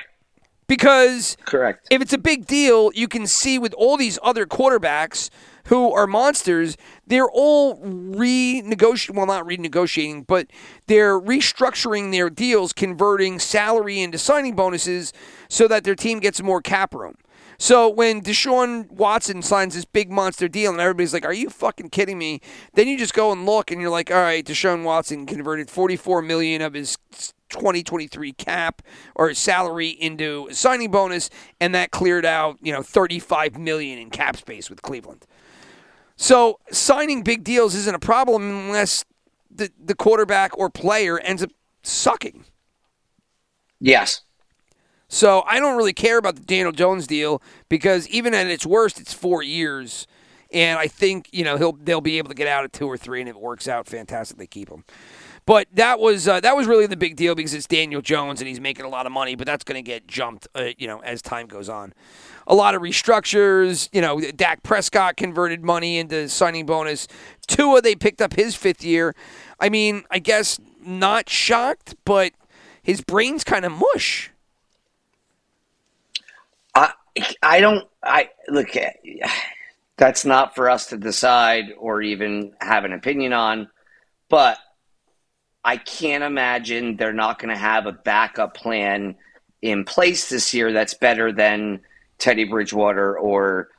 [0.67, 1.87] Because Correct.
[1.91, 5.29] if it's a big deal, you can see with all these other quarterbacks
[5.65, 6.75] who are monsters,
[7.05, 9.15] they're all renegotiating.
[9.15, 10.47] Well, not renegotiating, but
[10.87, 15.13] they're restructuring their deals, converting salary into signing bonuses
[15.49, 17.15] so that their team gets more cap room.
[17.57, 21.89] So when Deshaun Watson signs this big monster deal and everybody's like, "Are you fucking
[21.89, 22.41] kidding me?"
[22.73, 26.21] Then you just go and look and you're like, "All right, Deshaun Watson converted 44
[26.21, 26.97] million of his
[27.49, 28.81] 2023 cap
[29.15, 34.09] or salary into a signing bonus and that cleared out, you know, 35 million in
[34.09, 35.25] cap space with Cleveland."
[36.17, 39.05] So signing big deals isn't a problem unless
[39.49, 41.51] the the quarterback or player ends up
[41.83, 42.45] sucking.
[43.79, 44.21] Yes.
[45.07, 48.99] So I don't really care about the Daniel Jones deal because even at its worst,
[48.99, 50.07] it's four years,
[50.51, 52.97] and I think you know he'll they'll be able to get out at two or
[52.97, 54.83] three, and if it works out fantastic, they keep him.
[55.45, 58.47] But that was uh, that was really the big deal because it's Daniel Jones and
[58.47, 60.99] he's making a lot of money, but that's going to get jumped, uh, you know,
[60.99, 61.93] as time goes on.
[62.47, 64.19] A lot of restructures, you know.
[64.19, 67.07] Dak Prescott converted money into signing bonus.
[67.47, 69.13] Tua they picked up his fifth year.
[69.59, 72.33] I mean, I guess not shocked, but
[72.81, 74.31] his brain's kind of mush.
[77.41, 78.97] I don't I look at
[79.97, 83.69] that's not for us to decide or even have an opinion on,
[84.29, 84.57] but
[85.63, 89.15] I can't imagine they're not going to have a backup plan
[89.61, 91.81] in place this year that's better than
[92.17, 93.69] Teddy Bridgewater or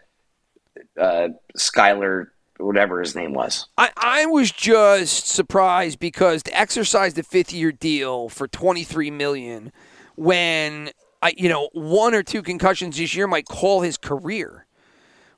[1.01, 3.67] uh, Skylar, whatever his name was.
[3.77, 9.11] I, I was just surprised because to exercise the fifth year deal for twenty three
[9.11, 9.73] million
[10.17, 10.91] when
[11.23, 14.67] I you know one or two concussions this year might call his career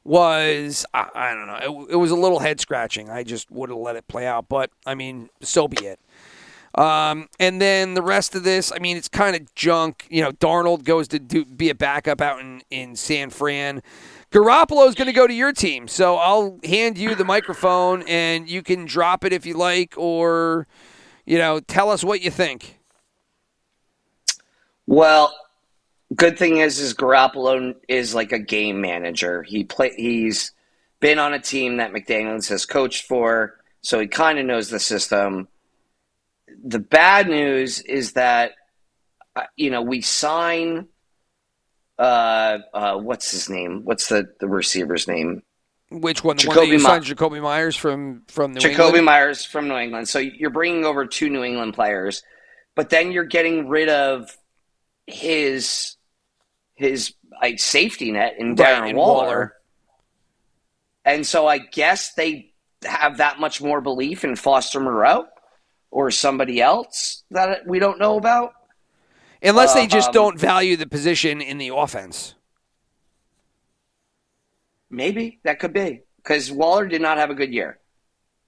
[0.05, 3.11] was I, I don't know it, it was a little head scratching.
[3.11, 6.01] I just would have let it play out, but I mean so be it.
[6.75, 10.07] Um, and then the rest of this, I mean, it's kind of junk.
[10.11, 13.83] You know, Darnold goes to do, be a backup out in, in San Fran.
[14.31, 18.49] Garoppolo is going to go to your team, so I'll hand you the microphone, and
[18.49, 20.67] you can drop it if you like, or
[21.25, 22.79] you know, tell us what you think.
[24.87, 25.35] Well,
[26.15, 29.43] good thing is is Garoppolo is like a game manager.
[29.43, 30.53] He play he's
[31.01, 34.81] been on a team that McDaniels has coached for, so he kind of knows the
[34.81, 35.49] system.
[36.65, 38.53] The bad news is that
[39.37, 40.89] uh, you know we sign
[41.99, 43.83] uh, uh what's his name?
[43.85, 45.43] What's the the receiver's name?
[45.91, 46.37] Which one?
[46.37, 48.77] The one Jakobi that you My- Jakobi Meyers from from New England.
[48.77, 49.05] Jakobi England.
[49.07, 50.09] Meyers from New England.
[50.09, 52.23] So you're bringing over two New England players,
[52.75, 54.37] but then you're getting rid of
[55.07, 55.97] his
[56.79, 59.25] his like safety net in Right, Darren in Waller.
[59.25, 59.55] Waller.
[61.05, 62.53] And so I guess they
[62.85, 65.27] have that much more belief in Foster Moreau
[65.91, 68.53] or somebody else that we don't know about.
[69.43, 72.35] Unless they just Um, don't value the position in the offense.
[74.91, 77.79] Maybe that could be because Waller did not have a good year.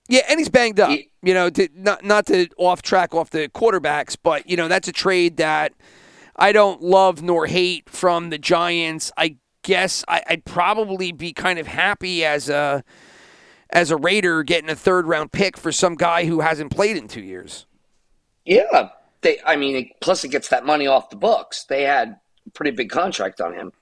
[0.09, 0.91] Yeah, and he's banged up.
[0.91, 4.69] He- you know, to, not not to off track off the quarterbacks, but you know
[4.69, 5.73] that's a trade that
[6.41, 9.13] I don't love nor hate from the Giants.
[9.17, 12.83] I guess I, I'd probably be kind of happy as a
[13.69, 17.07] as a Raider getting a third round pick for some guy who hasn't played in
[17.09, 17.67] two years.
[18.47, 18.89] Yeah,
[19.21, 19.39] they.
[19.45, 21.65] I mean, plus it gets that money off the books.
[21.65, 23.73] They had a pretty big contract on him.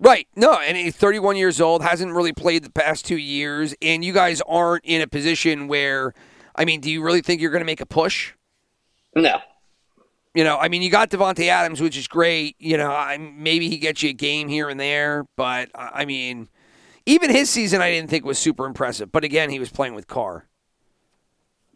[0.00, 0.28] Right.
[0.36, 4.12] No, and he's 31 years old, hasn't really played the past two years, and you
[4.12, 6.14] guys aren't in a position where,
[6.54, 8.34] I mean, do you really think you're going to make a push?
[9.16, 9.40] No,
[10.38, 12.54] You know, I mean, you got Davante Adams, which is great.
[12.60, 16.48] You know, I, maybe he gets you a game here and there, but I mean,
[17.06, 19.10] even his season, I didn't think was super impressive.
[19.10, 20.46] But again, he was playing with Carr.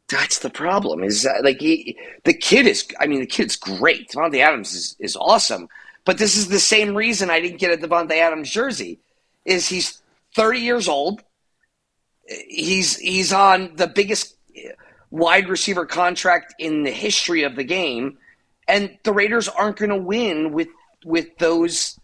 [0.08, 1.02] that's the problem.
[1.02, 2.86] Is like he, the kid is.
[3.00, 4.10] I mean, the kid's great.
[4.10, 5.66] Davante Adams is is awesome.
[6.04, 9.00] But this is the same reason I didn't get a Davante Adams jersey.
[9.44, 10.00] Is he's
[10.36, 11.24] thirty years old.
[12.28, 14.70] He's he's on the biggest eh,
[15.10, 18.18] wide receiver contract in the history of the game,
[18.68, 20.68] and the Raiders aren't going to win with
[21.04, 21.98] with those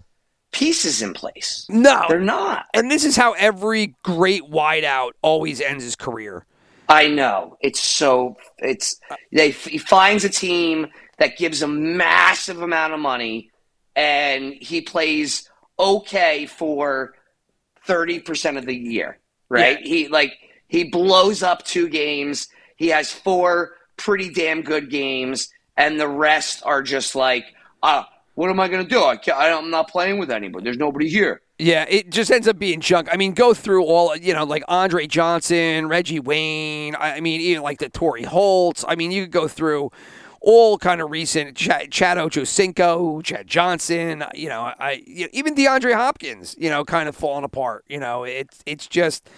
[0.52, 1.66] pieces in place.
[1.68, 2.66] No, They're not.
[2.74, 6.44] and this is how every great wideout always ends his career.
[6.88, 7.56] I know.
[7.60, 8.98] It's so it's
[9.32, 10.86] they he finds a team
[11.18, 13.50] that gives a massive amount of money
[13.94, 17.14] and he plays okay for
[17.86, 19.18] 30% of the year,
[19.48, 19.78] right?
[19.80, 20.32] He like
[20.68, 22.48] he blows up two games.
[22.76, 27.46] He has four pretty damn good games and the rest are just like,
[27.82, 29.02] "Ah, what am I going to do?
[29.02, 30.64] I can't, I'm not playing with anybody.
[30.64, 33.08] There's nobody here." Yeah, it just ends up being junk.
[33.10, 36.94] I mean, go through all, you know, like Andre Johnson, Reggie Wayne.
[36.96, 38.84] I mean, even like the Torry Holts.
[38.86, 39.90] I mean, you could go through
[40.40, 44.24] all kind of recent Chad, Chad Ochocinco, Chad Johnson.
[44.34, 46.54] You know, I you know, even DeAndre Hopkins.
[46.58, 47.84] You know, kind of falling apart.
[47.88, 49.28] You know, it's it's just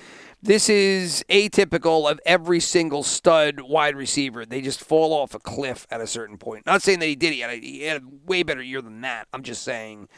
[0.42, 4.46] this is atypical of every single stud wide receiver.
[4.46, 6.66] They just fall off a cliff at a certain point.
[6.66, 7.32] Not saying that he did.
[7.34, 9.28] He had a, he had a way better year than that.
[9.32, 10.08] I'm just saying.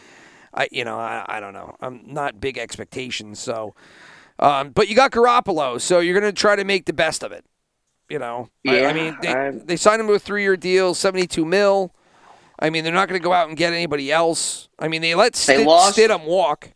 [0.54, 1.76] I you know I, I don't know.
[1.80, 3.38] I'm not big expectations.
[3.38, 3.74] So,
[4.38, 7.44] um, but you got Garoppolo, so you're gonna try to make the best of it.
[8.10, 10.92] You know, I, I mean they, I'm- they signed him to a three year deal,
[10.94, 11.94] 72 mil.
[12.58, 14.68] I mean they're not going to go out and get anybody else.
[14.78, 16.72] I mean they let They lost- Stidham walk.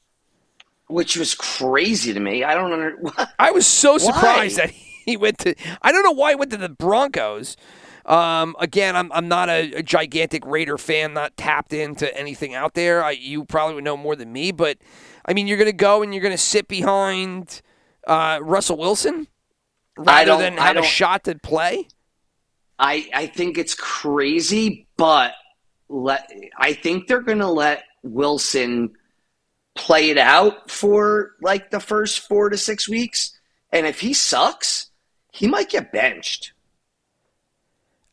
[0.89, 2.45] Which was crazy to me.
[2.45, 2.97] I don't under.
[3.39, 4.67] I was so surprised Why?
[4.67, 5.55] that he went to.
[5.83, 7.57] I don't know why he went to the Broncos.
[8.05, 12.75] Um, again, I'm I'm not a, a gigantic Raider fan, not tapped into anything out
[12.75, 13.03] there.
[13.03, 14.79] I, you probably would know more than me, but
[15.25, 17.63] I mean, you're going to go and you're going to sit behind
[18.07, 19.27] uh, Russell Wilson
[19.99, 21.89] rather than have a shot to play.
[22.79, 25.33] I I think it's crazy, but
[25.89, 28.93] let I think they're gonna let Wilson
[29.77, 33.39] play it out for like the first four to six weeks,
[33.73, 34.91] and if he sucks,
[35.33, 36.53] he might get benched.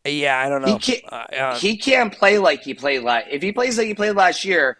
[0.06, 0.74] Yeah, I don't know.
[0.74, 1.04] He can't.
[1.12, 3.28] Uh, uh, he can't play like he played last.
[3.32, 4.78] If he plays like he played last year,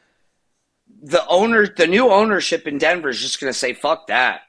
[1.02, 4.42] the owner, the new ownership in Denver is just gonna say fuck that.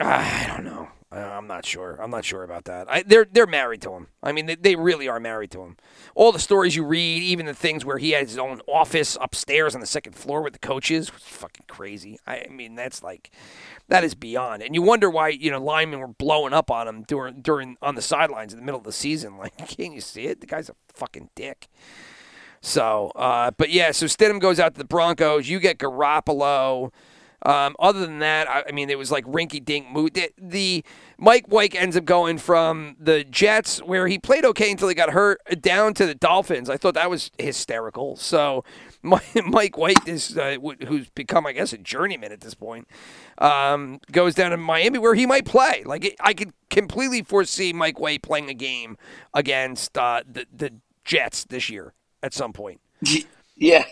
[0.00, 0.73] I don't know.
[1.14, 1.96] Uh, I'm not sure.
[2.02, 2.90] I'm not sure about that.
[2.90, 4.08] I, they're they're married to him.
[4.22, 5.76] I mean, they, they really are married to him.
[6.16, 9.74] All the stories you read, even the things where he had his own office upstairs
[9.74, 12.18] on the second floor with the coaches, was fucking crazy.
[12.26, 13.30] I, I mean, that's like
[13.88, 14.62] that is beyond.
[14.62, 17.94] And you wonder why you know linemen were blowing up on him during during on
[17.94, 19.38] the sidelines in the middle of the season.
[19.44, 20.40] Like, can't you see it?
[20.40, 21.68] The guy's a fucking dick.
[22.62, 25.50] So, uh, but yeah, so Stidham goes out to the Broncos.
[25.50, 26.92] You get Garoppolo.
[27.44, 29.86] Um, other than that, I, I mean, it was like rinky dink.
[29.94, 30.84] The, the
[31.18, 35.10] Mike White ends up going from the Jets, where he played okay until he got
[35.10, 36.68] hurt, down to the Dolphins.
[36.68, 38.16] I thought that was hysterical.
[38.16, 38.64] So,
[39.02, 42.88] Mike, White is uh, who's become, I guess, a journeyman at this point.
[43.38, 45.82] Um, goes down to Miami, where he might play.
[45.84, 48.96] Like I could completely foresee Mike White playing a game
[49.32, 50.72] against uh, the the
[51.04, 52.80] Jets this year at some point
[53.56, 53.84] Yeah,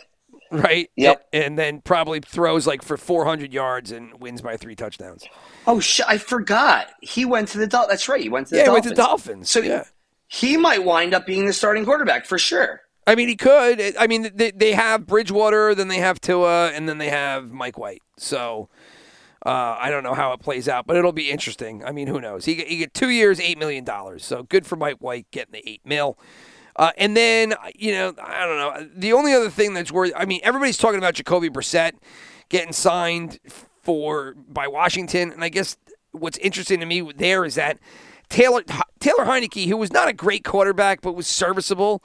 [0.52, 0.90] right?
[0.96, 1.28] Yep.
[1.32, 5.24] And, and then probably throws like for 400 yards and wins by three touchdowns.
[5.66, 6.88] Oh, sh- I forgot.
[7.00, 7.90] He went to the Dolphins.
[7.90, 8.20] That's right.
[8.20, 8.84] He went to the yeah, he Dolphins.
[8.86, 9.50] went to Dolphins.
[9.50, 9.84] So yeah.
[10.28, 12.82] he might wind up being the starting quarterback for sure.
[13.06, 13.96] I mean, he could.
[13.98, 17.76] I mean, they, they have Bridgewater, then they have Tua, and then they have Mike
[17.76, 18.02] White.
[18.16, 18.68] So
[19.44, 21.84] uh, I don't know how it plays out, but it'll be interesting.
[21.84, 22.44] I mean, who knows?
[22.44, 23.84] He, he get two years, $8 million.
[24.18, 26.18] So good for Mike White getting the 8 mil.
[26.76, 28.88] Uh, and then, you know, I don't know.
[28.94, 31.92] The only other thing that's worth, I mean, everybody's talking about Jacoby Brissett
[32.48, 33.38] getting signed
[33.82, 35.76] for by Washington, and I guess
[36.12, 37.78] what's interesting to me there is that
[38.28, 38.62] Taylor
[39.00, 42.02] Taylor Heinicke, who was not a great quarterback but was serviceable,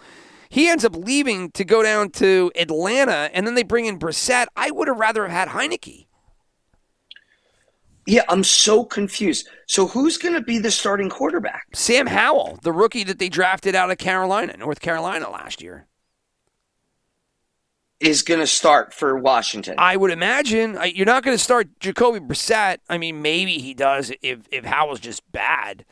[0.49, 4.47] he ends up leaving to go down to Atlanta, and then they bring in Brissett.
[4.55, 6.06] I would have rather have had Heinicke.
[8.07, 9.49] Yeah, I'm so confused.
[9.67, 11.67] So who's going to be the starting quarterback?
[11.75, 15.87] Sam Howell, the rookie that they drafted out of Carolina, North Carolina last year.
[17.99, 19.75] Is going to start for Washington.
[19.79, 22.77] I would imagine you're not going to start Jacoby Brissett.
[22.87, 25.83] I mean, maybe he does if if Howell's just bad.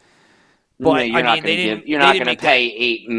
[0.80, 1.80] But No, you're I not mean, they didn't.
[1.80, 3.10] give- you're they not going to pay eight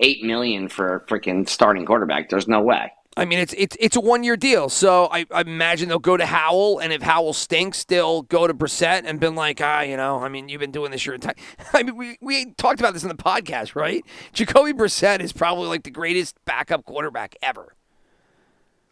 [0.00, 2.28] eight million for a freaking starting quarterback.
[2.28, 2.92] There's no way.
[3.18, 6.16] I mean, it's it's it's a one year deal, so I, I imagine they'll go
[6.16, 9.96] to Howell, and if Howell stinks, they'll go to Brissett and been like, ah, you
[9.96, 11.34] know, I mean, you've been doing this your entire.
[11.72, 14.04] I mean, we we talked about this in the podcast, right?
[14.32, 17.74] Jacoby Brissett is probably like the greatest backup quarterback ever.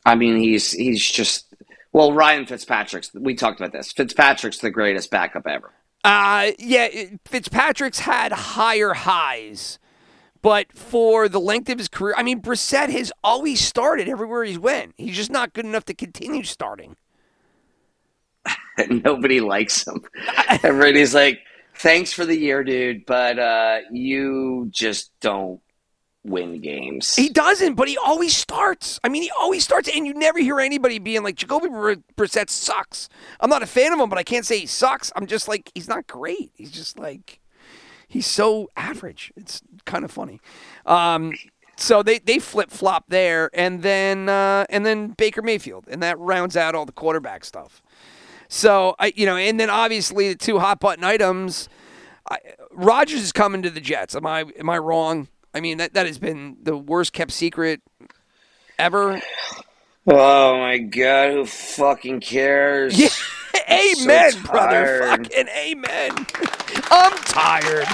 [0.05, 1.55] I mean, he's he's just
[1.93, 3.13] well, Ryan Fitzpatrick's.
[3.15, 3.93] We talked about this.
[3.93, 5.71] Fitzpatrick's the greatest backup ever.
[6.03, 6.89] Uh, yeah,
[7.25, 9.79] Fitzpatrick's had higher highs,
[10.47, 14.61] but for the length of his career, I mean, Brissett has always started everywhere he's
[14.61, 14.95] went.
[14.97, 16.95] He's just not good enough to continue starting.
[18.89, 20.05] Nobody likes him.
[20.63, 21.41] Everybody's like,
[21.75, 25.61] "Thanks for the year, dude, but uh, you just don't
[26.23, 29.01] win games." He doesn't, but he always starts.
[29.03, 32.51] I mean, he always starts, and you never hear anybody being like, Jacoby Br- Brissett
[32.51, 33.09] sucks.
[33.41, 35.11] I'm not a fan of him, but I can't say he sucks.
[35.17, 36.53] I'm just like, he's not great.
[36.55, 37.41] He's just like,
[38.07, 39.33] he's so average.
[39.35, 40.41] It's kind of funny.
[40.85, 41.33] Um,
[41.77, 46.19] so they, they flip flop there, and then uh, and then Baker Mayfield, and that
[46.19, 47.83] rounds out all the quarterback stuff.
[48.49, 51.69] So I, you know, and then obviously the two hot button items.
[52.29, 52.39] I,
[52.73, 54.15] Rodgers is coming to the Jets.
[54.15, 55.29] Am I am I wrong?
[55.55, 57.83] I mean that that has been the worst kept secret
[58.79, 59.21] ever.
[60.07, 62.99] Oh my god, who fucking cares?
[62.99, 65.01] Yeah, so amen, brother.
[65.03, 66.11] Fucking amen.
[66.91, 67.87] I'm tired.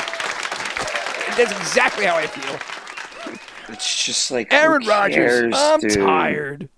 [1.36, 2.58] That's exactly how I feel.
[3.74, 5.92] It's just like Aaron Rodgers, I'm dude?
[5.92, 6.68] tired.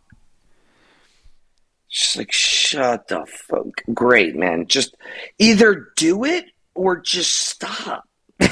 [1.90, 3.66] Just like shut the fuck.
[3.92, 4.66] Great, man.
[4.66, 4.96] Just
[5.38, 8.04] either do it or just stop.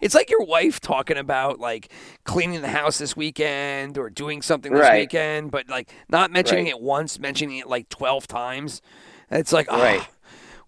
[0.00, 1.92] It's like your wife talking about like
[2.24, 5.00] cleaning the house this weekend or doing something this Right.
[5.00, 6.74] weekend, but like not mentioning Right.
[6.74, 8.80] it once, mentioning it like 12 times.
[9.30, 10.06] It's like, oh, Right.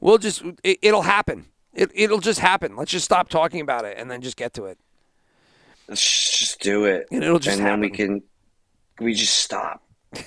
[0.01, 1.47] we'll just, it, it'll happen.
[1.75, 2.77] It, it'll just happen.
[2.77, 4.79] Let's just stop talking about it and then just get to it.
[5.89, 8.23] Let's just do it, And it'll just and then we can
[9.01, 9.83] we just stop.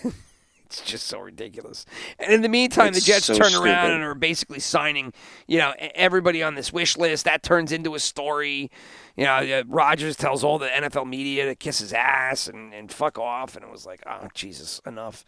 [0.67, 1.85] It's just so ridiculous.
[2.19, 5.13] And in the meantime, the Jets so turn around and are basically signing,
[5.47, 7.23] you know, everybody on this wish list.
[7.23, 8.69] That turns into a story.
[9.15, 12.91] You know, uh, Rodgers tells all the NFL media to kiss his ass and, and
[12.91, 13.55] fuck off.
[13.55, 15.23] And it was like, oh, Jesus, enough.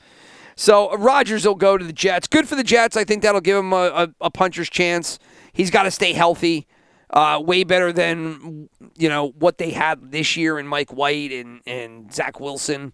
[0.57, 2.27] So uh, Rodgers will go to the Jets.
[2.27, 2.97] Good for the Jets.
[2.97, 5.19] I think that'll give him a, a, a puncher's chance.
[5.59, 6.67] He's got to stay healthy.
[7.11, 11.61] Uh, way better than you know what they had this year in Mike White and,
[11.65, 12.93] and Zach Wilson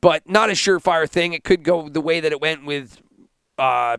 [0.00, 1.32] but not a surefire thing.
[1.32, 3.00] It could go the way that it went with
[3.58, 3.96] uh,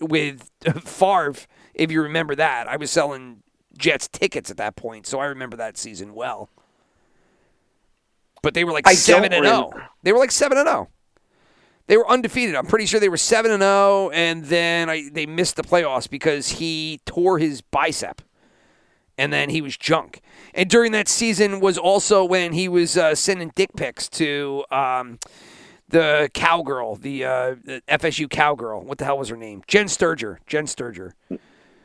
[0.00, 0.48] with
[0.84, 1.34] Favre,
[1.74, 2.68] if you remember that.
[2.68, 3.42] I was selling
[3.76, 6.50] Jets tickets at that point, so I remember that season well.
[8.42, 9.72] But they were like I seven and zero.
[10.04, 10.88] They were like seven and zero.
[11.88, 12.54] They were undefeated.
[12.54, 16.08] I'm pretty sure they were seven and zero, and then I, they missed the playoffs
[16.08, 18.20] because he tore his bicep,
[19.16, 20.20] and then he was junk.
[20.52, 25.18] And during that season was also when he was uh, sending dick pics to um,
[25.88, 28.84] the cowgirl, the, uh, the FSU cowgirl.
[28.84, 29.62] What the hell was her name?
[29.66, 30.40] Jen Sterger.
[30.46, 31.14] Jen Sterger.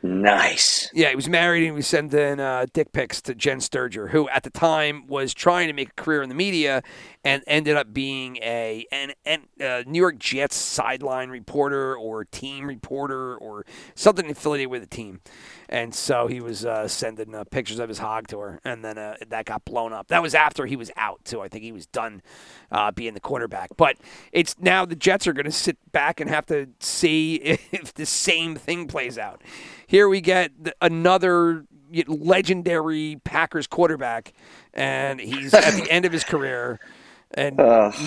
[0.02, 0.90] Nice.
[0.92, 4.28] Yeah, he was married and he was sending uh, dick pics to Jen Sterger, who
[4.28, 6.82] at the time was trying to make a career in the media
[7.24, 12.66] and ended up being a an, an uh, New York Jets sideline reporter or team
[12.66, 13.64] reporter or
[13.94, 15.20] something affiliated with the team.
[15.68, 18.98] And so he was uh, sending uh, pictures of his hog to her, and then
[18.98, 20.08] uh, that got blown up.
[20.08, 21.40] That was after he was out, too.
[21.40, 22.22] I think he was done
[22.70, 23.70] uh, being the quarterback.
[23.76, 23.96] But
[24.30, 27.36] it's now the Jets are going to sit back and have to see
[27.72, 29.42] if the same thing plays out.
[29.86, 31.64] Here we get th- another
[32.06, 34.32] legendary Packers quarterback,
[34.74, 36.78] and he's at the end of his career.
[37.36, 37.58] And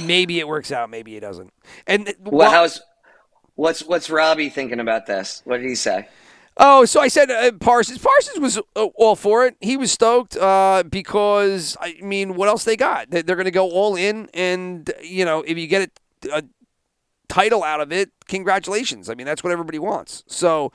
[0.05, 1.53] maybe it works out, maybe it doesn't.
[1.85, 2.81] And Well, how's
[3.55, 5.41] what's what's Robbie thinking about this?
[5.45, 6.07] What did he say?
[6.59, 7.99] Oh, so I said uh, Parsons.
[7.99, 9.55] Parsons was uh, all for it.
[9.61, 13.11] He was stoked uh, because I mean, what else they got?
[13.11, 15.91] They- They're going to go all in, and you know, if you get
[16.23, 16.43] a, a
[17.27, 19.07] title out of it, congratulations.
[19.09, 20.23] I mean, that's what everybody wants.
[20.27, 20.71] So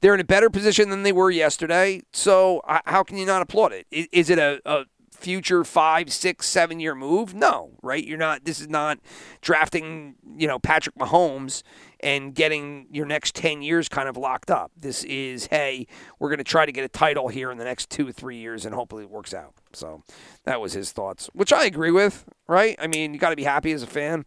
[0.00, 2.02] they're in a better position than they were yesterday.
[2.12, 3.86] So how can you not applaud it?
[3.90, 4.84] Is, Is it a, a
[5.24, 7.32] future five, six, seven year move?
[7.32, 8.06] No, right?
[8.06, 8.44] You're not.
[8.44, 8.98] This is not
[9.40, 11.62] drafting, you know, Patrick Mahomes
[12.00, 14.70] and getting your next 10 years kind of locked up.
[14.76, 15.86] This is, hey,
[16.18, 18.66] we're going to try to get a title here in the next two three years,
[18.66, 19.54] and hopefully it works out.
[19.72, 20.02] So
[20.44, 22.76] that was his thoughts, which I agree with, right?
[22.78, 24.26] I mean, you got to be happy as a fan.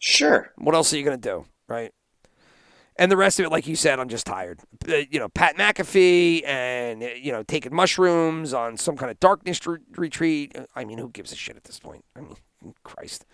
[0.00, 0.52] Sure.
[0.56, 1.92] What else are you going to do, right?
[2.98, 4.60] And the rest of it, like you said, I'm just tired.
[4.88, 9.20] Uh, You know, Pat McAfee and, uh, you know, taking mushrooms on some kind of
[9.20, 10.56] darkness re- retreat.
[10.74, 12.04] I mean, who gives a shit at this point?
[12.16, 12.36] I mean,
[12.84, 13.26] Christ.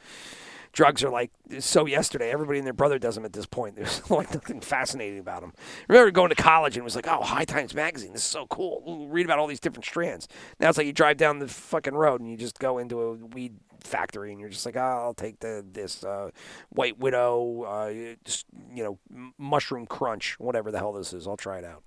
[0.72, 2.30] Drugs are like so yesterday.
[2.30, 3.76] Everybody and their brother does them at this point.
[3.76, 5.52] There's like nothing fascinating about them.
[5.86, 8.14] remember going to college and it was like, oh, High Times Magazine.
[8.14, 8.82] This is so cool.
[8.84, 10.28] We'll read about all these different strands.
[10.58, 13.12] Now it's like you drive down the fucking road and you just go into a
[13.12, 13.54] weed
[13.87, 16.30] factory and you're just like, oh, I'll take the this uh,
[16.70, 21.26] White Widow, uh, just, you know, mushroom crunch, whatever the hell this is.
[21.26, 21.83] I'll try it out.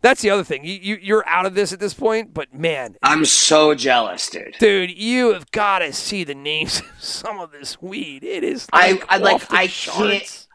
[0.00, 0.64] That's the other thing.
[0.64, 4.56] You, you you're out of this at this point, but man, I'm so jealous, dude.
[4.58, 8.24] dude, you have got to see the names of some of this weed.
[8.24, 9.96] It is I- like I like- I charts.
[9.98, 10.46] can't-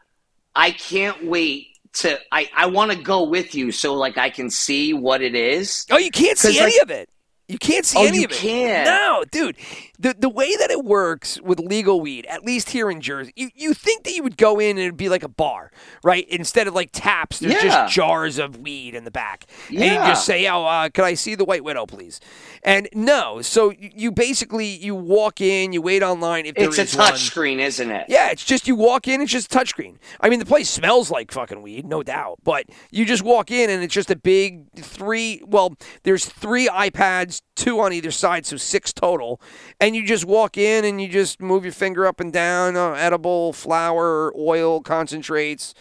[0.54, 4.50] I can't wait to I, I want to go with you so like I can
[4.50, 5.86] see what it is.
[5.90, 7.08] Oh, you can't see 'Cause, any like- of it.
[7.48, 8.36] You can't see Oh, any of it.
[8.36, 8.84] can't?
[8.86, 9.56] No, dude.
[9.98, 13.48] The the way that it works with legal weed, at least here in Jersey, you,
[13.54, 15.72] you think that you would go in and it'd be like a bar,
[16.04, 16.28] right?
[16.28, 17.62] Instead of like taps, there's Yeah.
[17.62, 19.46] just jars of weed in the back.
[19.68, 22.20] And you just say, Oh, uh, can I see the White Widow, please?
[22.62, 23.40] And no.
[23.40, 27.12] So you you basically you walk in, you wait online if It's a is touch
[27.12, 27.18] one.
[27.18, 28.04] screen, isn't it?
[28.08, 29.96] Yeah, it's just you walk in, it's just a touchscreen.
[30.20, 32.40] I mean, the place smells like fucking weed, no doubt.
[32.44, 35.42] But you just walk in and it's just a big three.
[35.46, 39.40] Well, there's three iPads, two on either side, so six total.
[39.80, 42.92] And you just walk in and you just move your finger up and down, uh,
[42.92, 45.74] edible flour, oil, concentrates.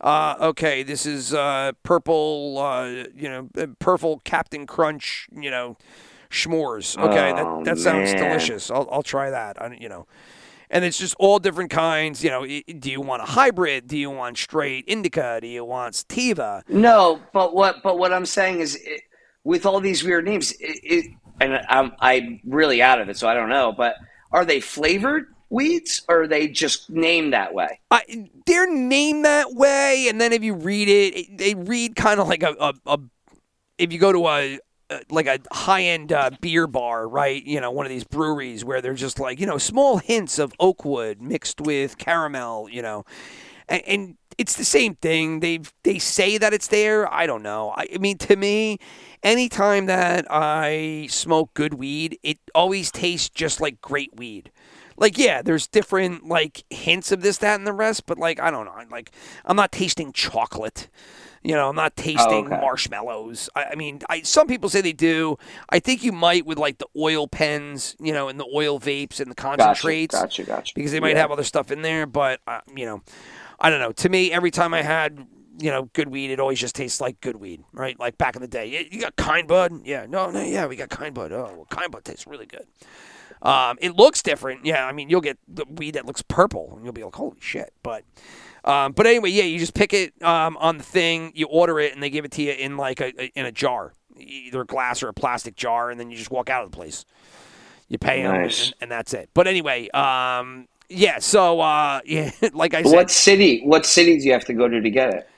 [0.00, 5.76] Uh, okay, this is uh, purple, uh, you know, uh, purple Captain Crunch, you know,
[6.30, 6.98] s'mores.
[6.98, 8.22] Okay, Oh, that, that sounds man.
[8.22, 8.70] delicious.
[8.70, 9.60] I'll, I'll try that.
[9.62, 10.06] I, you know,
[10.68, 12.22] And it's just all different kinds.
[12.22, 13.86] You know, do you want a hybrid?
[13.86, 15.38] Do you want straight indica?
[15.40, 16.64] Do you want sativa?
[16.68, 19.02] No, but what but what I'm saying is, it,
[19.44, 23.28] with all these weird names, it, it, and I'm I'm really out of it, so
[23.28, 23.72] I don't know.
[23.72, 23.96] But
[24.32, 27.80] are they flavored weeds, or are they just named that way?
[28.46, 32.28] They're named that way, and then if you read it, it they read kind of
[32.28, 32.98] like a, a, a
[33.78, 34.58] if you go to a,
[34.90, 37.44] a like a high end uh, beer bar, right?
[37.44, 40.52] You know, one of these breweries where they're just like you know small hints of
[40.58, 43.04] oak wood mixed with caramel, you know,
[43.68, 45.40] and, and it's the same thing.
[45.40, 47.12] They they say that it's there.
[47.12, 47.70] I don't know.
[47.76, 48.78] I, I mean, to me,
[49.22, 54.50] anytime that I smoke good weed, it always tastes just like great weed.
[54.96, 58.50] Like, yeah, there's different like hints of this, that, and the rest, but like I
[58.50, 58.74] don't know.
[58.90, 59.10] Like,
[59.44, 60.88] I'm not tasting chocolate.
[61.42, 62.56] You know, I'm not tasting okay.
[62.58, 63.50] marshmallows.
[63.54, 65.36] I, I mean, I, some people say they do.
[65.68, 69.20] I think you might with like the oil pens, you know, and the oil vapes
[69.20, 70.72] and the Gotcha, concentrates gotcha, gotcha.
[70.74, 71.22] because they might Yeah.
[71.22, 72.06] have other stuff in there.
[72.06, 73.02] But uh, you know,
[73.60, 73.92] I don't know.
[73.92, 75.26] To me, every time I had
[75.58, 77.98] you know good weed, it always just tastes like good weed, right?
[77.98, 80.88] Like back in the day, you got kind bud, yeah, no, no, yeah, we got
[80.90, 81.32] kind bud.
[81.32, 82.66] Oh, well, kind bud tastes really good.
[83.42, 84.86] Um, it looks different, yeah.
[84.86, 87.72] I mean, you'll get the weed that looks purple, and you'll be like, holy shit.
[87.82, 88.04] But
[88.64, 91.92] um, but anyway, yeah, you just pick it um, on the thing, you order it,
[91.92, 94.66] and they give it to you in like a, a- in a jar, either a
[94.66, 97.04] glass or a plastic jar, and then you just walk out of the place.
[97.88, 98.34] You pay them,
[98.68, 99.28] and, and that's it.
[99.34, 101.18] But anyway, um, yeah.
[101.18, 103.62] So uh, yeah, like I said, What city?
[103.64, 105.28] What cities do you have to go to to get it?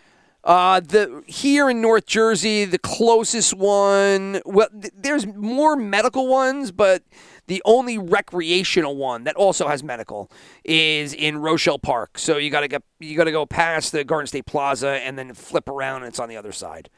[0.45, 4.41] uh, the here in North Jersey, the closest one.
[4.47, 7.03] Well, th- there's more medical ones, but
[7.49, 10.31] the only recreational one that also has medical
[10.65, 12.17] is in Rochelle Park.
[12.19, 15.69] So you gotta get you gotta go past the Garden State Plaza and then flip
[15.69, 16.91] around, and it's on the other side.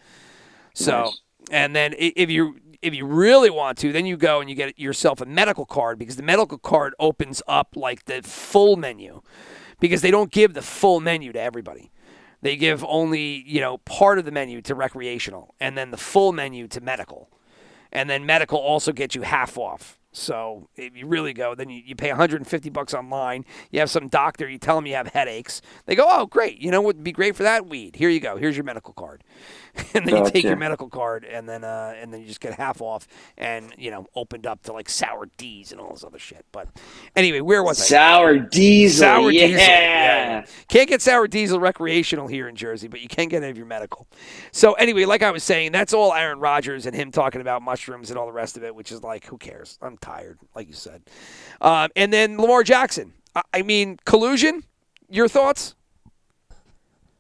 [0.75, 1.21] So, Nice.
[1.51, 4.55] and then i- if you if you really want to, then you go and you
[4.55, 9.23] get yourself a medical card because the medical card opens up like the full menu
[9.81, 11.91] because they don't give the full menu to everybody.
[12.41, 16.33] They give only, you know, part of the menu to recreational and then the full
[16.33, 17.31] menu to medical.
[17.91, 19.99] And then medical also gets you half off.
[20.13, 23.45] So if you really go, then you, you pay 150 bucks online.
[23.71, 25.61] You have some doctor, you tell them you have headaches.
[25.87, 26.59] They go, oh, great.
[26.59, 27.67] You know what would be great for that?
[27.67, 27.97] Weed.
[27.97, 28.37] Here you go.
[28.37, 29.23] Here's your medical card.
[29.95, 32.55] and then you take your medical card and then uh, and then you just get
[32.55, 33.07] half off
[33.37, 36.45] and, you know, opened up to like sour D's and all this other shit.
[36.53, 36.69] But
[37.17, 37.85] anyway, where was I?
[37.85, 39.01] Sour diesel.
[39.01, 39.47] Sour yeah.
[39.47, 39.61] diesel.
[39.61, 40.47] Yeah.
[40.69, 43.67] Can't get sour diesel recreational here in Jersey, but you can get it if you're
[43.67, 44.07] medical.
[44.53, 48.11] So anyway, like I was saying, that's all Aaron Rodgers and him talking about mushrooms
[48.11, 49.79] and all the rest of it, which is like, who cares?
[49.83, 51.03] I'm tired, like you said.
[51.61, 53.13] Um, and then Lamar Jackson.
[53.35, 54.65] I, I mean, collusion.
[55.11, 55.75] Your thoughts?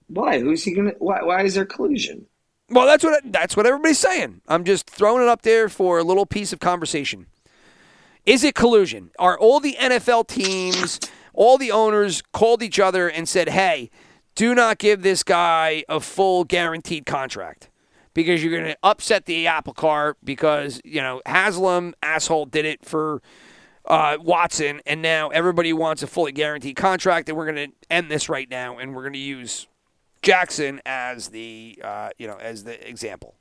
[0.09, 0.41] Why?
[0.41, 0.93] Who's he gonna?
[0.99, 1.23] Why?
[1.23, 2.27] Why is there collusion?
[2.71, 4.43] Well, that's what that's what everybody's saying.
[4.47, 7.27] I'm just throwing it up there for a little piece of conversation.
[8.27, 9.11] Is it collusion?
[9.19, 11.01] Are all the NFL teams,
[11.33, 13.91] all the owners called each other and said, "Hey,
[14.35, 17.71] do not give this guy a full guaranteed contract
[18.15, 22.85] because you're going to upset the apple cart because, you know, Haslam asshole did it
[22.85, 23.21] for
[23.87, 28.11] uh, Watson and now everybody wants a fully guaranteed contract and we're going to end
[28.11, 29.67] this right now and we're going to use
[30.23, 33.35] Jackson as the uh, you know as the example.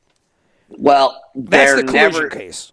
[0.69, 2.29] Well, That's the collusion never.
[2.29, 2.71] case.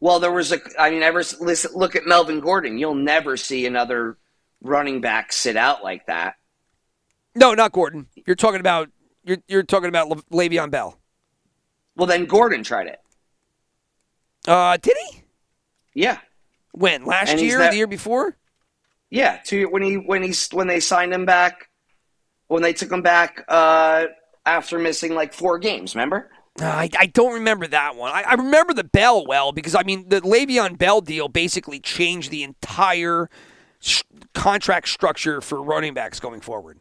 [0.00, 0.58] Well, there was a.
[0.78, 2.78] I mean, ever listen, look at Melvin Gordon.
[2.78, 4.18] You'll never see another
[4.60, 6.34] running back sit out like that.
[7.34, 8.08] No, not Gordon.
[8.26, 8.90] You're talking about
[9.24, 10.98] you're you're talking about Le- Le'Veon Bell.
[11.96, 13.00] Well, then Gordon tried it.
[14.46, 15.22] Uh, did he?
[15.94, 16.18] Yeah,
[16.72, 18.36] When last And year, not- the year before?
[19.10, 19.38] yeah.
[19.44, 21.68] Two when he when he when they signed him back,
[22.52, 24.04] when they took him back uh,
[24.44, 25.94] after missing like four games.
[25.94, 26.30] Remember?
[26.60, 28.12] Uh, I, I don't remember that one.
[28.12, 32.30] I, I remember the Bell well because I mean the Le'Veon Bell deal basically changed
[32.30, 33.30] the entire
[33.82, 36.78] s- contract structure for running backs going forward.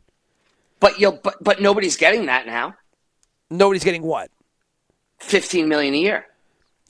[0.81, 2.75] But you'll but but nobody's getting that now.
[3.49, 4.29] Nobody's getting what?
[5.19, 6.25] Fifteen million a year.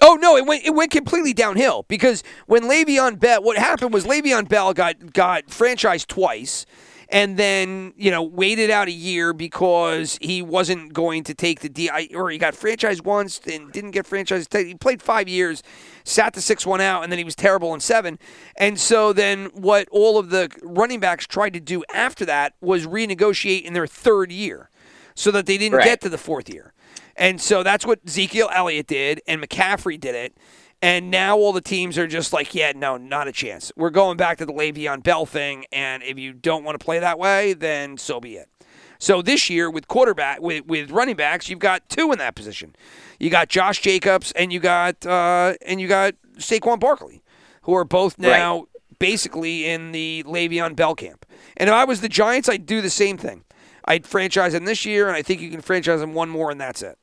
[0.02, 4.06] Oh no, it went it went completely downhill because when Le'Veon Bell, what happened was
[4.06, 6.66] Le'Veon Bell got got franchised twice,
[7.12, 11.70] and then you know waited out a year because he wasn't going to take the
[11.70, 14.56] DI or he got franchised once and didn't get franchised.
[14.66, 15.62] He played five years,
[16.04, 18.18] sat the six one out, and then he was terrible in seven.
[18.56, 22.88] And so then what all of the running backs tried to do after that was
[22.88, 24.70] renegotiate in their third year,
[25.14, 25.86] so that they didn't Right.
[25.86, 26.74] get to the fourth year.
[27.18, 30.38] And so that's what Ezekiel Elliott did, and McCaffrey did it.
[30.82, 33.72] And now all the teams are just like, yeah, no, not a chance.
[33.76, 36.98] We're going back to the Le'Veon Bell thing, and if you don't want to play
[36.98, 38.50] that way, then so be it.
[38.98, 42.76] So this year with quarterback with, with running backs, you've got two in that position.
[43.20, 47.24] You got Josh Jacobs and you got uh, and you got Saquon Barkley,
[47.64, 48.68] who are both now
[49.00, 51.26] basically in the Le'Veon Bell camp.
[51.58, 53.44] And if I was the Giants, I'd do the same thing.
[53.86, 56.62] I'd franchise him this year, and I think you can franchise him one more, and
[56.62, 57.00] that's it.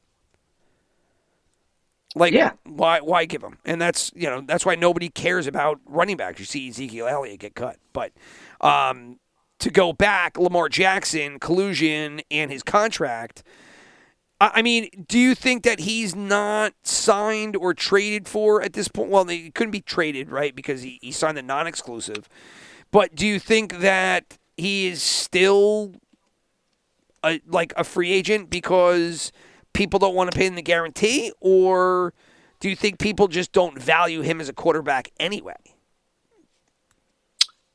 [2.15, 2.53] Like, Yeah.
[2.65, 3.59] why why give him?
[3.65, 6.39] And that's you know that's why nobody cares about running backs.
[6.41, 8.13] You see Ezekiel Elliott get cut, but
[8.61, 9.19] um,
[9.59, 13.43] to go back, Lamar Jackson collusion and his contract.
[14.41, 18.89] I I mean, do you think that he's not signed or traded for at this
[18.89, 19.11] point?
[19.11, 20.55] Well, he couldn't be traded, right?
[20.55, 22.29] Because he, he signed a non exclusive.
[22.91, 25.93] But do you think that he is still
[27.23, 29.31] a, like a free agent because
[29.79, 31.33] people don't want to pay him the guarantee?
[31.41, 32.13] Or
[32.61, 35.55] do you think people just don't value him as a quarterback anyway?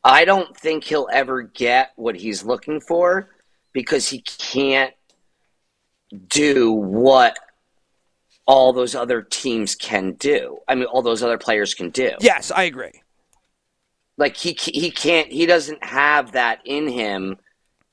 [0.04, 3.30] I don't think he'll ever get what he's looking for
[3.72, 4.94] because he can't
[6.28, 7.40] do what
[8.46, 10.60] all those other teams can do.
[10.68, 12.12] I mean, all those other players can do.
[12.20, 13.02] Yes, I agree.
[14.18, 17.38] Like he he can't he doesn't have that in him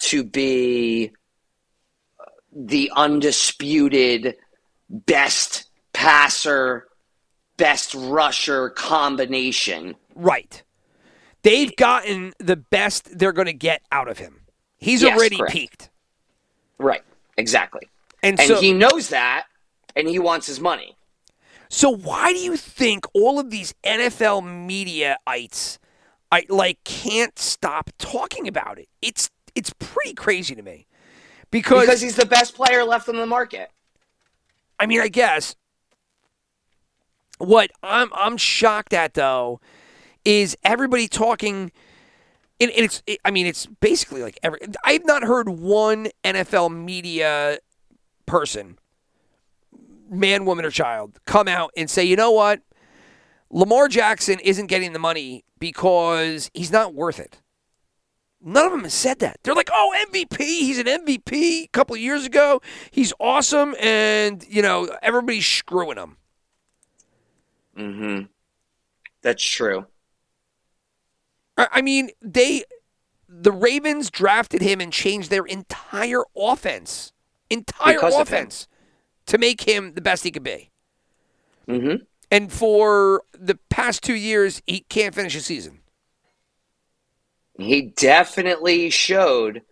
[0.01, 1.13] to be
[2.53, 4.37] the undisputed
[4.89, 6.89] best passer,
[7.57, 9.95] best rusher combination.
[10.15, 10.63] Right.
[11.43, 14.43] They've gotten the best they're going to get out of him.
[14.77, 15.53] He's Yes, already correct.
[15.53, 15.91] peaked.
[16.79, 17.03] Right.
[17.37, 17.89] Exactly.
[18.23, 19.47] And, And so, he knows that
[19.97, 20.97] and he wants his money.
[21.69, 25.79] so why do you think all of these NFL mediaites
[26.33, 28.89] I like can't stop talking about it?
[29.03, 30.87] It's it's pretty crazy to me.
[31.51, 33.71] Because, Because he's the best player left on the market.
[34.79, 35.57] I mean, I guess
[37.41, 39.61] what I'm I'm shocked at though
[40.25, 41.73] is everybody talking
[42.61, 47.59] and it's it, I mean it's basically like every I've not heard one NFL media
[48.27, 48.79] person
[50.11, 52.61] man woman or child come out and say you know what
[53.51, 57.40] Lamar Jackson isn't getting the money because he's not worth it.
[58.43, 59.39] None of them has said that.
[59.43, 60.39] They're like, "Oh, MVP.
[60.39, 61.65] He's an MVP.
[61.65, 66.17] A couple of years ago, he's awesome, and you know everybody's screwing him."
[67.77, 68.25] Mm-hmm.
[69.23, 69.87] That's true.
[71.57, 72.65] I mean, they,
[73.29, 77.13] the Ravens drafted him and changed their entire offense,
[77.51, 78.67] entire Because of offense,
[79.27, 80.71] to make him the best he could be.
[81.69, 82.05] Mm-hmm.
[82.31, 85.80] And for the past two years, he can't finish a season.
[87.61, 89.63] He definitely showed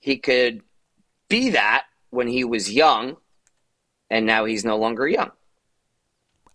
[0.00, 0.62] he could
[1.28, 3.16] be that when he was young,
[4.10, 5.30] and now he's no longer young.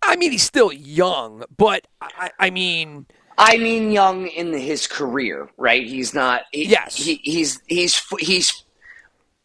[0.02, 3.06] I mean, he's still young, but I, I mean,
[3.36, 5.86] I mean, young in his career, right?
[5.86, 6.42] He's not.
[6.52, 6.96] He, Yes.
[6.96, 8.64] He, he's he's he's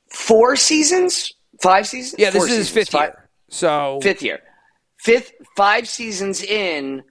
[0.09, 2.15] four seasons, five seasons.
[2.19, 3.29] yeah, this is his fifth five- year.
[3.49, 4.39] So Fifth year,
[4.97, 7.03] fifth five seasons in,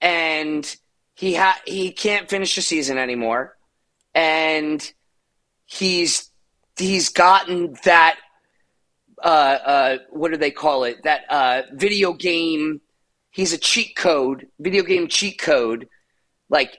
[0.00, 0.76] and
[1.14, 3.53] he ha- he can't finish the season anymore,
[4.14, 4.92] and
[5.66, 6.30] he's
[6.76, 8.16] he's gotten that
[9.22, 11.02] uh, uh, what do they call it?
[11.04, 12.80] That uh, video game.
[13.30, 15.88] He's a cheat code, video game cheat code,
[16.48, 16.78] like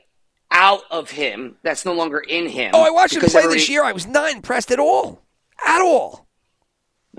[0.52, 1.58] out of him.
[1.64, 2.72] That's no longer in him.
[2.74, 3.84] Oh, I watched him play this year.
[3.84, 5.22] I was not impressed at all.
[5.66, 6.28] At all.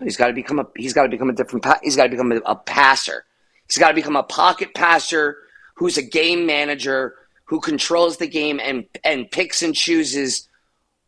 [0.02, 0.66] He's got to become a.
[0.76, 1.64] He's got to become a different.
[1.64, 3.24] Pa- he's got to become a, a passer.
[3.68, 5.36] He's got to become a pocket passer
[5.74, 7.14] who's a game manager
[7.46, 10.48] who controls the game and and picks and chooses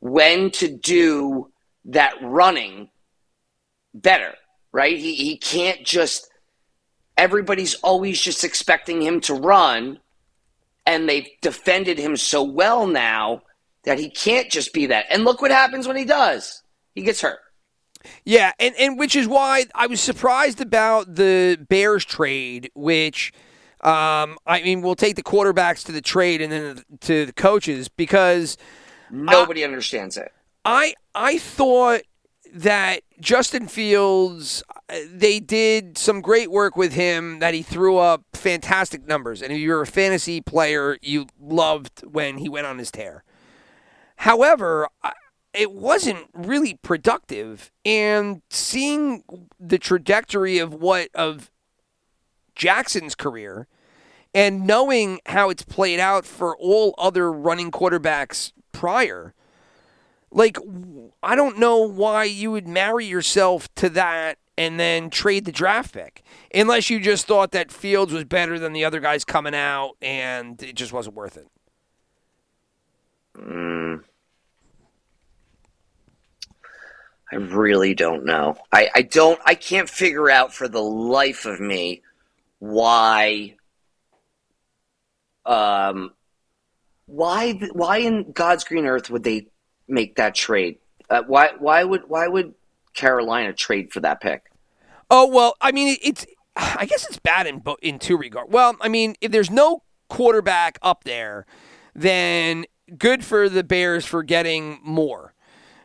[0.01, 1.51] when to do
[1.85, 2.89] that running
[3.95, 4.35] better.
[4.73, 4.99] Right?
[4.99, 6.29] He he can't just.
[7.17, 9.99] Everybody's always just expecting him to run,
[10.87, 13.43] and they've defended him so well now
[13.83, 15.07] that he can't just be that.
[15.11, 16.63] And look what happens when he does.
[16.95, 17.41] He gets hurt.
[18.25, 23.33] Yeah, and, and which is why I was surprised about the Bears trade, which
[23.83, 27.89] um, I mean we'll take the quarterbacks to the trade and then to the coaches
[27.89, 28.57] because
[29.11, 30.33] Nobody understands it.
[30.65, 32.03] I I thought
[32.53, 34.63] that Justin Fields
[35.11, 39.59] they did some great work with him that he threw up fantastic numbers and if
[39.59, 43.23] you're a fantasy player you loved when he went on his tear.
[44.17, 44.89] However,
[45.53, 49.23] it wasn't really productive and seeing
[49.61, 51.51] the trajectory of what of
[52.59, 53.67] Jackson's career
[54.35, 59.33] and knowing how it's played out for all other running quarterbacks prior
[60.31, 60.59] like
[61.23, 65.95] I don't know why you would marry yourself to that and then trade the draft
[65.95, 69.95] pick unless you just thought that Fields was better than the other guys coming out
[70.03, 71.47] and it just wasn't worth it.
[73.37, 73.97] Hmm.
[77.31, 78.57] I really don't know.
[78.73, 79.39] I, I don't.
[79.45, 82.03] I can't figure out for the life of me
[82.59, 83.57] why
[85.47, 86.13] um,
[87.07, 89.47] why why in God's green earth would they
[89.89, 90.79] make that trade?
[91.09, 92.55] Uh, why why would why would
[92.95, 94.45] Carolina trade for that pick?
[95.11, 96.27] Oh well, I mean it's.
[96.61, 98.53] I guess it's bad in in two regard.
[98.53, 101.47] Well, I mean if there's no quarterback up there,
[101.95, 102.65] then
[102.97, 105.35] good for the Bears for getting more.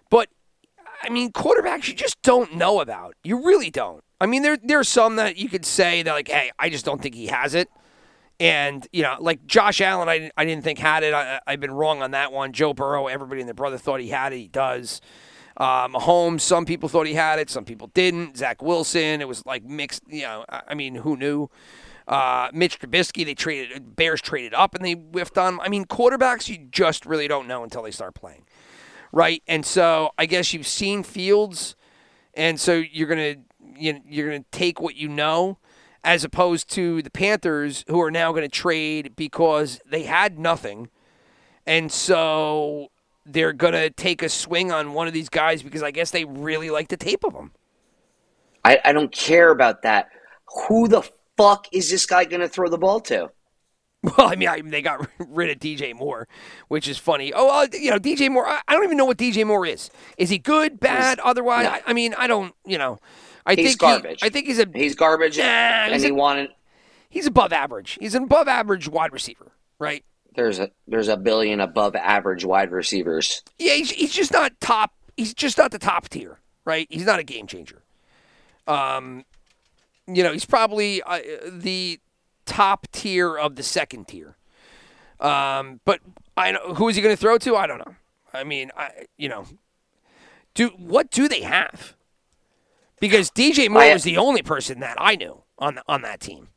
[0.10, 0.30] But
[1.04, 3.16] I mean quarterbacks you just don't know about.
[3.24, 4.04] You really don't.
[4.24, 6.86] I mean there there are some that you could say that like, hey, I just
[6.86, 7.70] don't think he has it.
[8.40, 11.14] And you know, like Josh Allen, I, I didn't think had it.
[11.14, 12.54] I, I've been wrong on that one.
[12.54, 14.38] Joe Burrow, everybody and their brother thought he had it.
[14.38, 15.02] He does.
[15.58, 18.38] Uh, Mahomes, some people thought he had it, some people didn't.
[18.38, 20.04] Zach Wilson, it was like mixed.
[20.08, 21.50] You know, I I mean, who knew?
[22.08, 23.96] Uh, Mitch Trubisky, they traded.
[23.98, 25.60] Bears traded up and they whiffed on.
[25.60, 28.46] I mean, quarterbacks, you just really don't know until they start playing,
[29.12, 29.44] right?
[29.48, 31.76] And so I guess you've seen Fields,
[32.34, 33.36] and so you're gonna
[33.84, 35.58] you, you're gonna take what you know,
[36.04, 40.90] as opposed to the Panthers, who are now going to trade because they had nothing,
[41.66, 42.90] and so
[43.26, 46.26] they're going to take a swing on one of these guys because I guess they
[46.26, 47.52] really like the tape of them.
[48.66, 50.10] I, I don't care about that.
[50.68, 53.32] Who the fuck is this guy going to throw the ball to?
[54.04, 56.28] Well, I mean, I, they got rid of DJ Moore,
[56.68, 57.32] which is funny.
[57.34, 58.46] Oh, uh, you know, DJ Moore.
[58.46, 59.90] I, I don't even know what DJ Moore is.
[60.18, 61.64] Is he good, bad, otherwise?
[61.64, 61.72] no.
[61.72, 62.54] I, I mean, I don't.
[62.66, 63.00] You know,
[63.46, 64.22] I He's think garbage.
[64.22, 66.50] He, I think he's a He's garbage, Nah, and he's he a- wanted.
[67.10, 67.98] he's above average.
[68.00, 70.04] He's an above average wide receiver, right?
[70.36, 73.44] There's a there's a billion above average wide receivers.
[73.60, 74.94] Yeah, he's, he's just not top.
[75.18, 76.88] He's just not the top tier, right?
[76.89, 77.84] He's not a game changer.
[78.68, 79.26] Um,
[80.08, 81.20] you know, he's probably uh,
[81.52, 82.00] the
[82.46, 84.36] top tier of the second tier.
[85.20, 86.00] Um, but
[86.36, 87.56] I know who is he going to throw to?
[87.56, 87.96] I don't know.
[88.34, 89.46] I mean, I you know,
[90.56, 91.94] do what do they have?
[93.04, 96.47] Because DJ Moore was the only person that I knew on on that team,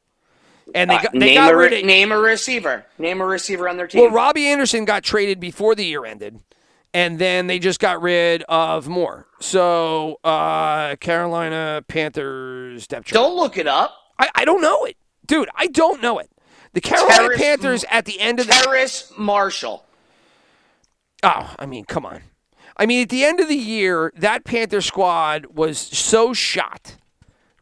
[0.76, 2.86] and they Uh, got, they name got a rid of name a receiver.
[2.98, 4.00] Name a receiver on their team.
[4.02, 6.38] well, Robbie Anderson got traded before the year ended,
[6.94, 9.26] and then they just got rid of Moore.
[9.40, 13.14] So uh, Carolina Panthers depth chart.
[13.14, 13.96] don't look it up.
[14.16, 15.48] I, I don't know it, dude.
[15.56, 16.30] I don't know it.
[16.74, 19.84] The Carolina Terrace- Panthers at the end of the Terrace Marshall.
[21.24, 22.22] oh, I mean, come on.
[22.76, 26.96] I mean, at the end of the year, that Panther squad was so shot,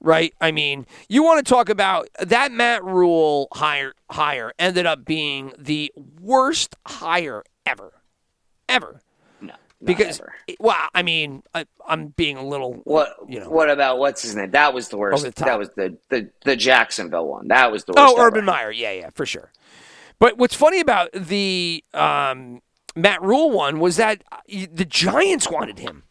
[0.00, 0.34] right?
[0.40, 5.52] I mean, you want to talk about that Matt Rhule hire hire ended up being
[5.56, 7.92] the worst hire ever,
[8.68, 9.00] ever.
[9.40, 10.34] No, Because, ever.
[10.58, 13.48] well, I mean, I, I'm being a little, What you know.
[13.50, 14.50] What about what's his name?
[14.50, 15.24] That was the worst.
[15.24, 17.48] The that was the, the the Jacksonville one.
[17.48, 18.14] That was the worst.
[18.14, 18.26] Oh, ever.
[18.28, 18.72] Urban Meyer.
[18.72, 19.52] Yeah, yeah, for sure.
[20.18, 22.62] But what's funny about the um,
[22.94, 26.04] Matt Rhule one was that uh, the Giants wanted him.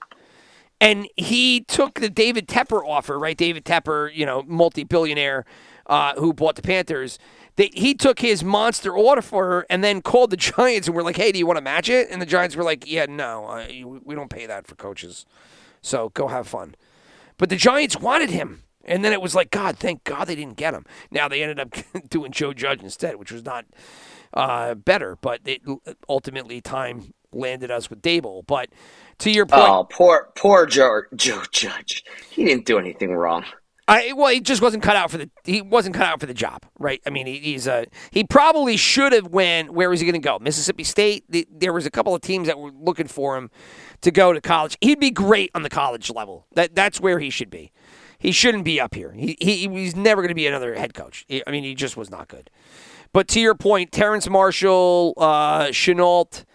[0.82, 3.38] And he took the David Tepper offer, right?
[3.38, 5.46] David Tepper, you know, multi billionaire
[5.88, 7.18] uh, who bought the Panthers.
[7.56, 11.04] They, he took his monster order for her and then called the Giants and were
[11.04, 12.10] like, hey, do you want to match it?
[12.10, 13.66] And the Giants were like, yeah, no,
[14.04, 15.26] we don't pay that for coaches.
[15.82, 16.76] So go have fun.
[17.38, 18.64] But the Giants wanted him.
[18.86, 20.86] And then it was like, God, thank God they didn't get him.
[21.10, 21.74] Now they ended up
[22.10, 23.66] doing Joe Judge instead, which was not
[24.34, 25.18] uh, better.
[25.22, 25.62] But it,
[26.10, 28.46] ultimately, time landed us with Daboll.
[28.46, 28.70] But
[29.20, 32.04] to your point, Oh, poor poor Joe Joe Judge.
[32.30, 33.46] He didn't do anything wrong.
[33.86, 36.34] I well, he just wasn't cut out for the he wasn't cut out for the
[36.34, 37.02] job, right?
[37.06, 39.74] I mean, he, he's a he probably should have went.
[39.74, 40.40] Where was he going to go?
[40.40, 41.26] Mississippi State.
[41.30, 43.52] The, there was a couple of teams that were looking for him
[44.02, 44.78] to go to college.
[44.80, 46.48] He'd be great on the college level.
[46.56, 47.74] That that's where he should be.
[48.20, 49.12] He shouldn't be up here.
[49.12, 51.26] He, he he's never going to be another head coach.
[51.46, 52.50] I mean, he just was not good.
[53.14, 56.46] But to your point, Terrace Marshall, uh, Shenault,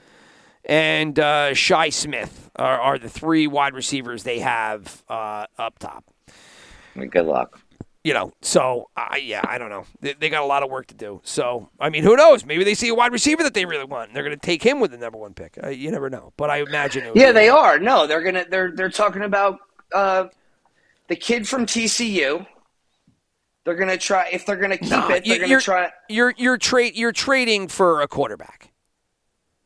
[0.64, 6.04] and uh, Shi Smith are, are the three wide receivers they have uh, up top
[6.94, 7.61] Good luck.
[8.02, 9.84] you know, so I yeah, I don't know.
[10.00, 11.20] They, they got a lot of work to do.
[11.24, 12.44] So I mean, who knows?
[12.44, 14.09] Maybe they see a wide receiver that they really want.
[14.09, 15.59] And they're going to take him with the number one pick.
[15.62, 16.32] Uh, you never know.
[16.36, 17.04] But I imagine.
[17.04, 17.78] It Yeah, they are.
[17.78, 19.61] No, they're gonna they're they're talking about
[19.94, 20.26] uh,
[21.06, 22.46] the kid from TCU.
[23.68, 25.26] They're gonna try if they're gonna keep Nah, it.
[25.26, 25.90] They're gonna you're, try.
[26.08, 28.72] You're you're trade you're trading for a quarterback.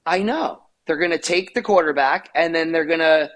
[0.05, 3.30] I know they're gonna take the quarterback and then they're gonna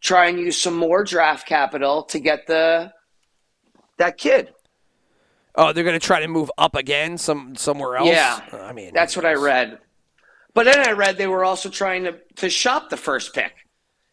[0.00, 2.92] try and use some more draft capital to get the
[3.98, 4.52] that kid.
[5.54, 8.08] Oh, they're going to try to move up again some somewhere else.
[8.08, 9.78] Yeah, I mean That's what I read.
[10.52, 13.52] But then I read they were also trying to to shop the first pick.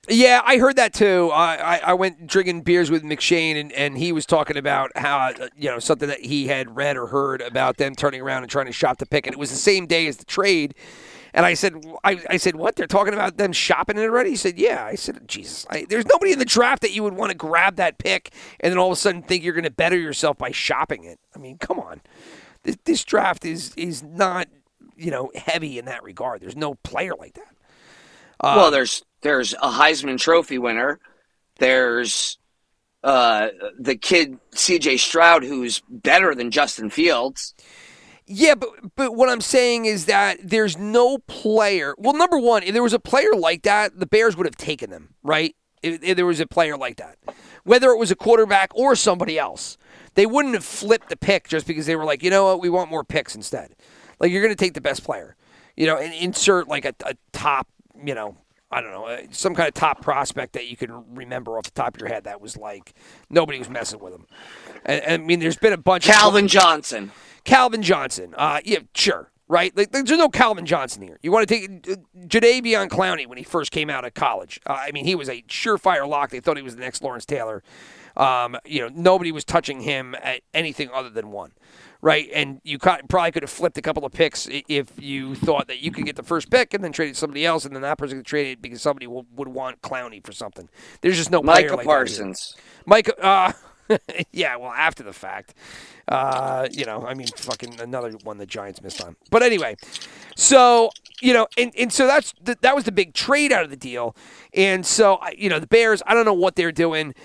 [0.08, 1.32] Yeah, I heard that too.
[1.34, 5.18] I, I, I went drinking beers with McShane, and, and he was talking about how,
[5.18, 8.52] uh, you know, something that he had read or heard about them turning around and
[8.52, 9.26] trying to shop the pick.
[9.26, 10.76] And it was the same day as the trade.
[11.34, 12.76] And I said, I, I said, what?
[12.76, 14.32] They're talking about them shopping it already?
[14.32, 14.86] He said, yeah.
[14.86, 17.76] I said, Jesus, I, there's nobody in the draft that you would want to grab
[17.76, 20.52] that pick and then all of a sudden think you're going to better yourself by
[20.52, 21.20] shopping it.
[21.36, 22.02] I mean, come on.
[22.64, 24.48] This, this draft is is not
[24.96, 26.42] you know, heavy in that regard.
[26.42, 27.56] There's no player like that.
[28.56, 31.00] well, there's there's a Heisman Trophy winner.
[31.58, 32.38] There's
[33.04, 33.50] uh,
[33.80, 34.98] the kid C.J.
[34.98, 37.56] Stroud, who's better than Justin Fields.
[38.28, 41.96] Yeah, but but what I'm saying is that there's no player.
[41.98, 44.90] Well, number one, if there was a player like that, the Bears would have taken
[44.90, 45.56] them, right?
[45.82, 47.18] If, if there was a player like that,
[47.64, 49.78] whether it was a quarterback or somebody else,
[50.16, 52.70] they wouldn't have flipped the pick just because they were like, you know what, we
[52.70, 53.76] want more picks instead.
[54.20, 55.36] Like you're going to take the best player,
[55.76, 57.68] you know, and insert like a, a top,
[58.04, 58.38] you know,
[58.72, 61.72] I don't know, uh, some kind of top prospect that you can remember off the
[61.72, 62.94] top of your head that was like
[63.30, 64.26] nobody was messing with him.
[64.86, 67.12] And, and I mean, there's been a bunch of Calvin Johnson.
[67.44, 68.34] Calvin Johnson.
[68.38, 69.32] Uh, yeah, sure.
[69.48, 69.78] Right?
[69.78, 71.20] Like, there's no Calvin Johnson here.
[71.22, 71.96] You want to take uh,
[72.26, 74.60] Jadeveon Clowney when he first came out of college.
[74.66, 76.32] Uh, I mean, he was a surefire lock.
[76.32, 77.62] They thought he was the next Lawrence Taylor.
[78.18, 81.52] Um, you know, nobody was touching him at anything other than one.
[82.06, 82.30] Right?
[82.36, 85.90] And you probably could have flipped a couple of picks if you thought that you
[85.90, 88.28] could get the first pick and then traded somebody else, and then that person could
[88.28, 90.70] trade it because somebody would, would want Clowney for something.
[91.02, 91.86] There's just no Micah like.
[91.88, 92.56] Parsons.
[92.86, 93.54] Mike, uh,
[94.32, 95.56] yeah, well, after the fact.
[96.08, 99.16] Uh, you know, I mean, fucking another one the Giants missed on.
[99.32, 99.76] But anyway,
[100.36, 100.92] so,
[101.24, 103.76] you know, and, and so that's the, that was the big trade out of the
[103.76, 104.16] deal.
[104.54, 107.16] And so, you know, the Bears, I don't know what they're doing.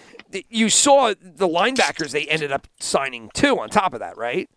[0.49, 4.49] You saw the linebackers they ended up signing too on top of that, right?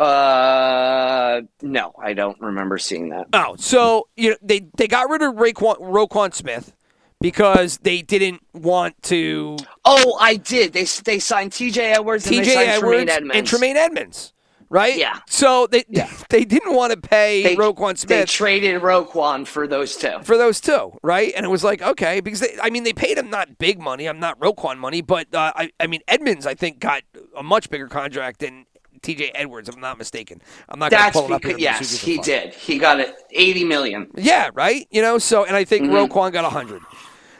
[0.00, 3.26] Uh, no, I don't remember seeing that.
[3.32, 6.74] Oh, so you know they they got rid of Raquan, Roquan Smith
[7.20, 10.72] because they didn't want to Oh, I did.
[10.72, 11.92] They they signed T.J.
[11.92, 12.66] Edwards and they T.J.
[12.66, 13.36] Edwards Tremaine Edmunds.
[13.36, 14.32] and Tremaine Edmunds,
[14.70, 14.96] right?
[14.96, 15.18] Yeah.
[15.28, 15.84] So they
[16.30, 18.08] they didn't want to pay They, Roquan Smith.
[18.08, 20.18] they traded Roquan for those two.
[20.22, 21.32] for those two, right?
[21.36, 24.06] And it was like okay because they, I mean they paid him not big money,
[24.08, 27.02] I'm not Roquan money, but uh, I I mean Edmunds I think got
[27.36, 28.64] a much bigger contract than
[29.02, 29.30] T.J.
[29.34, 30.40] Edwards, if I'm not mistaken.
[30.68, 31.56] I'm not going to pull it up here.
[31.56, 32.54] because but yes, he did.
[32.54, 34.10] He got it eighty million.
[34.16, 34.86] Yeah, right.
[34.90, 35.94] You know, so and I think Mm-hmm.
[36.12, 36.82] Roquan got hundred.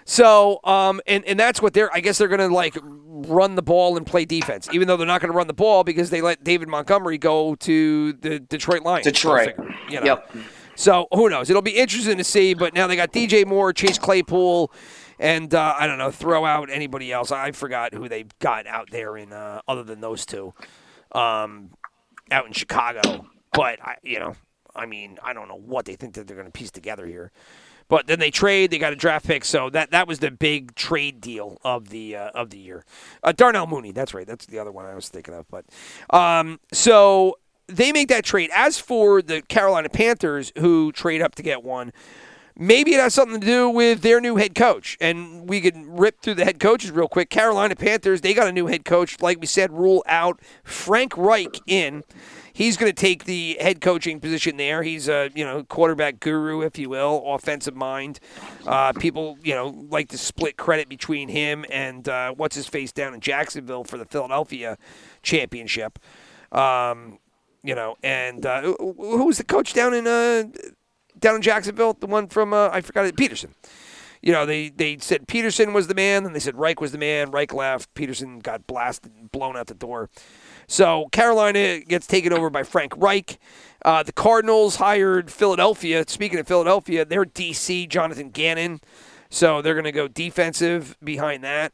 [0.05, 1.95] So, um, and and that's what they're.
[1.95, 5.07] I guess they're going to like run the ball and play defense, even though they're
[5.07, 8.83] not going to run the ball because they let David Montgomery go to the Detroit
[8.83, 9.05] Lions.
[9.05, 9.55] Detroit.
[9.57, 10.07] figure, you know.
[10.07, 10.37] Yep.
[10.75, 11.51] So who knows?
[11.51, 12.55] It'll be interesting to see.
[12.55, 14.73] But now they got DJ Moore, Chase Claypool,
[15.19, 16.11] and uh, I don't know.
[16.11, 17.31] Throw out anybody else.
[17.31, 20.55] I forgot who they got out there in uh, other than those two,
[21.13, 21.71] um,
[22.31, 23.27] out in Chicago.
[23.53, 24.35] But I, you know,
[24.75, 27.33] I mean, I don't know what they think that they're going to piece together here.
[27.89, 28.71] But then they trade.
[28.71, 29.45] They got a draft pick.
[29.45, 32.85] So that that was the big trade deal of the uh, of the year.
[33.23, 33.91] Uh, Darnell Mooney.
[33.91, 34.27] That's right.
[34.27, 35.47] That's the other one I was thinking of.
[35.51, 35.65] But
[36.11, 38.51] um, so they make that trade.
[38.55, 41.93] As for the Carolina Panthers, who trade up to get one,
[42.61, 44.97] maybe it has something to do with their new head coach.
[45.01, 47.31] And we can rip through the head coaches real quick.
[47.31, 49.21] Carolina Panthers, they got a new head coach.
[49.21, 52.05] Like we said, Rhule out Frank Reich in.
[52.53, 54.83] He's going to take the head coaching position there.
[54.83, 58.21] He's a you know quarterback guru, if you will, offensive mind.
[58.67, 62.93] Uh, people you know like to split credit between him and uh, what's his face
[62.93, 64.77] down in Jacksonville for the Philadelphia
[65.23, 65.99] championship.
[66.53, 67.19] Um,
[67.63, 70.45] you know, and uh, who was the coach down in uh,
[71.21, 71.95] down in Jacksonville?
[71.95, 73.51] The one from uh, I forgot it, Pederson.
[74.23, 76.99] You know, they they said Pederson was the man, then they said Reich was the
[76.99, 77.31] man.
[77.31, 77.93] Reich left.
[77.95, 80.11] Peterson got blasted, blown out the door.
[80.67, 83.39] So Carolina gets taken over by Frank Reich.
[83.85, 86.05] Uh, the Cardinals hired Philadelphia.
[86.07, 88.81] Speaking of Philadelphia, their DC Jonathan Gannon.
[89.31, 91.73] So they're going to go defensive behind that.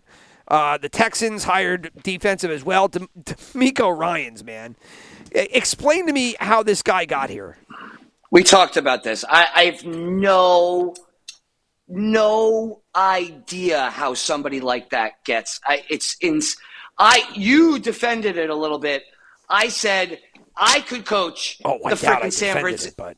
[0.49, 2.89] Uh, the Texans hired defensive as well.
[2.89, 4.77] DeMeco Ryans man.
[5.33, 7.59] Explain to me how this guy got here.
[8.31, 9.25] We talked about this.
[9.29, 10.95] I, I have no
[11.89, 15.61] no idea how somebody like that gets.
[15.65, 16.41] I, it's in.
[16.99, 19.05] I you defended it a little bit.
[19.49, 20.19] I said
[20.57, 22.95] I could coach Oh, the freaking San Francisco.
[22.97, 23.17] but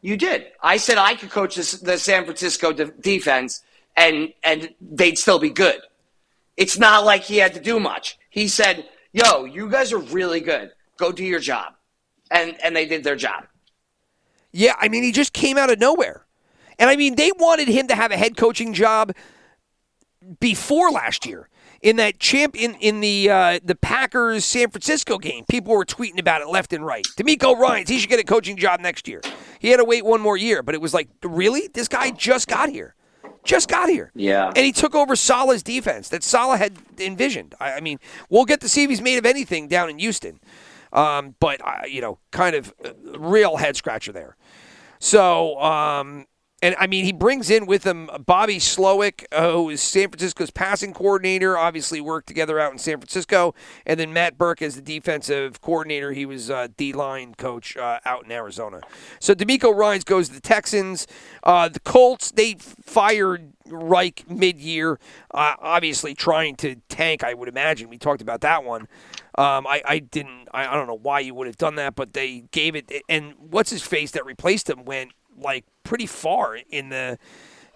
[0.00, 0.46] You did.
[0.62, 3.62] I said I could coach this, the San Francisco de- defense,
[3.96, 5.80] and and they'd still be good.
[6.56, 8.18] It's not like he had to do much.
[8.30, 10.70] He said, "Yo, you guys are really good.
[10.96, 11.74] Go do your job,"
[12.30, 13.46] and and they did their job.
[14.58, 16.26] Yeah, I mean, he just came out of nowhere.
[16.80, 19.14] And I mean, they wanted him to have a head coaching job
[20.40, 21.48] before last year.
[21.80, 26.18] In that champ in, in the uh, the Packers San Francisco game, people were tweeting
[26.18, 27.06] about it left and right.
[27.16, 29.20] DeMeco Ryans, he should get a coaching job next year.
[29.60, 31.68] He had to wait one more year, but it was like, really?
[31.68, 32.96] This guy just got here.
[33.44, 34.10] Just got here.
[34.16, 34.48] Yeah.
[34.48, 37.54] And he took over Salah's defense that Salah had envisioned.
[37.60, 40.40] I, I mean, we'll get to see if he's made of anything down in Houston.
[40.92, 44.36] Um, but, uh, you know, kind of uh, real head scratcher there.
[44.98, 46.26] So, um,
[46.60, 50.50] And I mean, he brings in with him Bobby Slowik, uh, who is San Francisco's
[50.50, 51.56] passing coordinator.
[51.56, 53.54] Obviously, worked together out in San Francisco,
[53.86, 56.10] and then Matt Burke as the defensive coordinator.
[56.12, 58.80] He was uh, D line coach uh, out in Arizona.
[59.20, 61.06] So DeMeco Ryans goes to the Texans.
[61.44, 64.98] Uh, the Colts they fired Reich mid year,
[65.30, 67.22] obviously trying to tank.
[67.22, 68.88] I would imagine we talked about that one.
[69.38, 70.48] Um, I, I didn't.
[70.52, 72.90] I, I don't know why you would have done that, but they gave it.
[73.08, 77.18] And what's his face that replaced him went like pretty far in the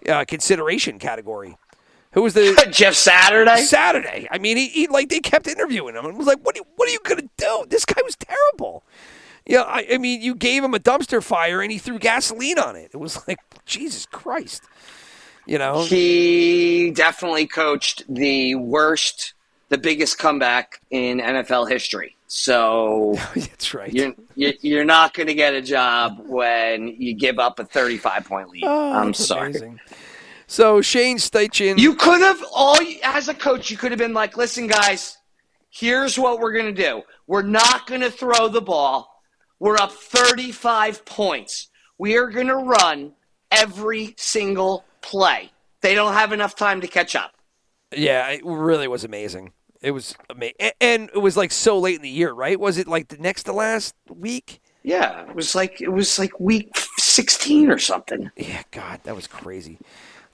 [0.07, 1.57] uh, consideration category.
[2.11, 3.61] Who was the Jeff Saturday.
[3.61, 4.27] Saturday?
[4.29, 6.55] I mean, he, he like they kept interviewing him and was like, "What?
[6.55, 7.65] Are you, what are you gonna do?
[7.69, 8.83] This guy was terrible."
[9.45, 12.75] Yeah, I, I mean, you gave him a dumpster fire and he threw gasoline on
[12.77, 12.91] it.
[12.93, 14.63] It was like Jesus Christ.
[15.45, 19.32] You know, He definitely coached the worst,
[19.73, 22.15] the biggest comeback in NFL history.
[22.27, 23.91] So that's right.
[23.91, 28.25] you're you- you're not going to get a job when you give up a 35
[28.25, 28.63] point lead.
[28.65, 29.49] Oh, I'm sorry.
[29.49, 29.79] amazing.
[30.45, 34.37] So Shane Steichen, You could have all as a coach, you could have been like,
[34.37, 35.17] "Listen, guys,
[35.71, 37.01] here's what we're going to do.
[37.25, 39.09] We're not going to throw the ball.
[39.59, 41.69] We're up 35 points.
[41.97, 43.13] We are going to run
[43.49, 45.51] every single play.
[45.81, 47.31] They don't have enough time to catch up."
[47.95, 49.53] yeah, it really was amazing.
[49.83, 52.57] It was amazing, and it was like so late in the year, right?
[52.59, 54.61] Was it like the next to last week?
[54.81, 58.31] Yeah, it was like it was like week 16 or something.
[58.37, 59.77] Yeah, God, that was crazy.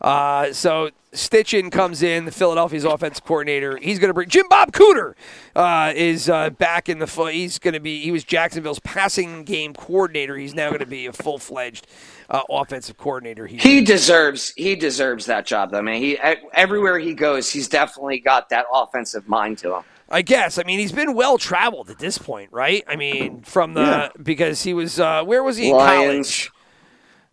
[0.02, 3.78] Uh, so Steichen comes in, the Philadelphia's offense coordinator.
[3.78, 5.14] He's going to bring Jim Bob Cooter
[5.56, 7.08] uh, is uh, back in the.
[7.08, 8.00] Fu- he's going to be.
[8.02, 10.38] He was Jacksonville's passing game coordinator.
[10.38, 11.88] He's now going to be a full fledged
[12.30, 13.47] uh, offensive coordinator.
[13.47, 13.59] Here.
[13.59, 16.01] He deserves he deserves that job though, man.
[16.01, 16.19] He e-
[16.53, 19.84] everywhere he goes, he's definitely got that offensive mind to him.
[20.11, 20.57] I guess.
[20.57, 22.84] I mean, he's been well traveled at this point, right?
[22.88, 24.09] I mean, from the Yeah.
[24.21, 26.49] because he was uh, where was he in Lions,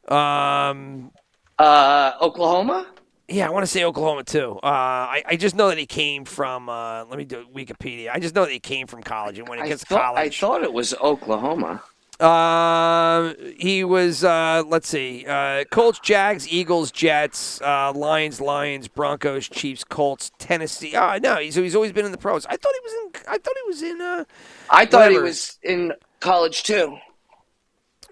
[0.07, 0.79] college?
[0.79, 1.11] Um,
[1.59, 2.87] uh, Oklahoma.
[3.29, 4.59] Yeah, I want to say Oklahoma too.
[4.63, 6.69] Uh, I, I just know that he came from.
[6.69, 8.11] Uh, let me do Wikipedia.
[8.13, 10.29] I just know that he came from college, and when he I gets thought, I
[10.31, 11.83] thought it was Oklahoma.
[12.21, 14.25] Uh, he was.
[14.25, 20.95] Uh, let's see, uh, Colts, Jags, Eagles, Jets, uh, Lions, Lions, Broncos, Chiefs, Colts, Tennessee.
[20.97, 22.47] Oh no, he's he's always been in the pros.
[22.47, 23.21] I thought he was in.
[23.29, 24.01] I thought he was in.
[24.01, 24.25] Uh,
[24.71, 26.97] I thought he was in college too.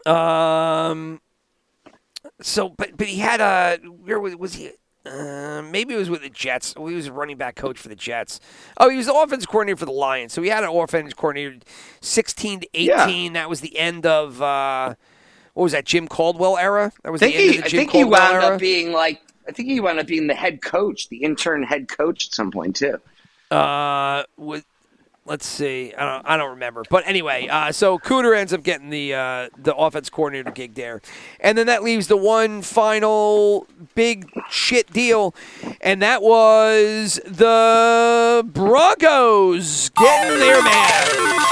[0.07, 1.21] Um.
[2.43, 4.71] So, but but he had a where was was he?
[5.07, 6.73] Uh, maybe it was with the Jets.
[6.77, 8.41] Oh, he was a running back coach for the Jets.
[8.79, 10.33] Oh, he was the offense coordinator for the Lions.
[10.33, 11.59] So he had an offense coordinator,
[12.01, 13.35] sixteen to eighteen.
[13.35, 14.95] That was the end of uh,
[15.53, 15.85] what was that?
[15.85, 16.91] Jim Caldwell era.
[17.03, 18.55] That was I the think end he, of the Jim think he Caldwell wound era.
[18.55, 21.89] up being like I think he wound up being the head coach, the intern head
[21.89, 22.99] coach at some point too.
[23.51, 24.25] Uh,
[25.27, 25.93] let's see.
[25.97, 26.83] I don't, I don't remember.
[26.89, 31.01] But anyway, uh, so Cooter ends up getting the uh, the offense coordinator gig there,
[31.41, 35.35] and then that leaves the one final big shit deal,
[35.81, 41.45] and that was the Broncos getting their man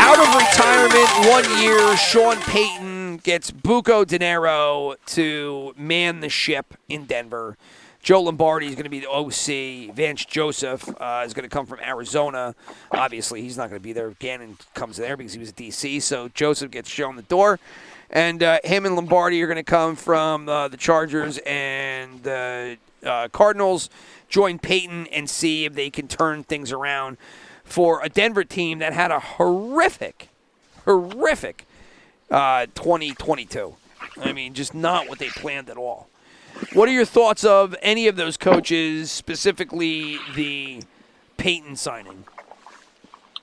[0.00, 1.30] out of retirement.
[1.30, 7.56] One year, Sean Payton gets Buco Dinero to man the ship in Denver.
[8.06, 9.92] Joe Lombardi is going to be the OC.
[9.92, 12.54] Vance Joseph uh, is going to come from Arizona.
[12.92, 14.10] Obviously, he's not going to be there.
[14.20, 16.00] Gannon comes there because he was at DC.
[16.02, 17.58] So Joseph gets shown the door.
[18.08, 22.76] And uh, him and Lombardi are going to come from uh, the Chargers and the
[23.04, 23.90] uh, Cardinals.
[24.28, 27.16] Join Payton and see if they can turn things around
[27.64, 30.28] for a Denver team that had a horrific,
[30.84, 31.66] horrific
[32.30, 33.74] uh, 2022.
[34.18, 36.08] I mean, just not what they planned at all.
[36.72, 40.82] What are your thoughts of any of those coaches, specifically the
[41.36, 42.24] Payton signing?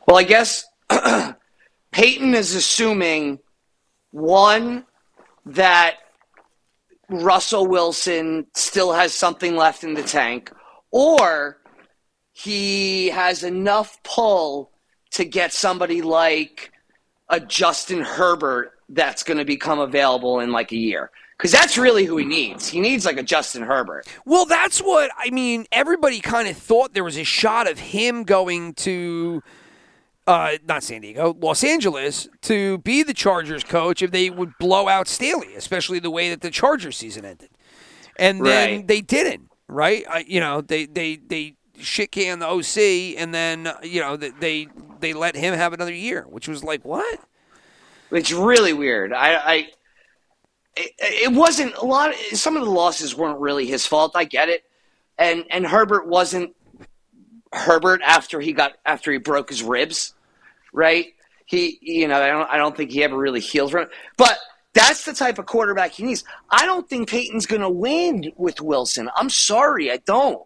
[0.08, 0.66] Well, I guess
[1.92, 3.40] Payton is assuming
[4.12, 4.86] one
[5.46, 5.98] that
[7.10, 10.52] Russell Wilson still has something left in the tank,
[10.92, 11.58] or
[12.32, 14.72] he has enough pull
[15.12, 16.72] to get somebody like
[17.30, 21.12] a Justin Herbert that's going to become available in like a year.
[21.38, 22.68] Because that's really who he needs.
[22.68, 24.08] He needs like a Justin Herbert.
[24.26, 25.66] Well, that's what I mean.
[25.72, 29.42] Everybody kind of thought there was a shot of him going to,
[30.28, 34.88] uh, not San Diego, Los Angeles, to be the Chargers coach if they would blow
[34.88, 37.50] out Staley, especially the way that the Chargers season ended.
[38.16, 38.88] And then Right.
[38.88, 40.06] they didn't, right?
[40.10, 44.30] I, you know, they they they shit can the OC, and then you know they
[44.40, 44.68] they,
[45.00, 47.20] they let him have another year, which was like what?
[48.12, 49.12] It's really weird.
[49.12, 49.68] I, I
[50.76, 52.14] it, it wasn't a lot.
[52.34, 54.14] Some of the losses weren't really his fault.
[54.16, 54.64] I get it,
[55.18, 56.56] and and Herbert wasn't
[57.52, 60.14] Herbert after he got after he broke his ribs,
[60.72, 61.14] right?
[61.46, 63.90] He, you know, I don't, I don't think he ever really healed from it.
[64.18, 64.38] But
[64.74, 66.24] That's the type of quarterback he needs.
[66.50, 69.10] I don't think Payton's going to win with Wilson.
[69.16, 70.42] I'm sorry, I don't.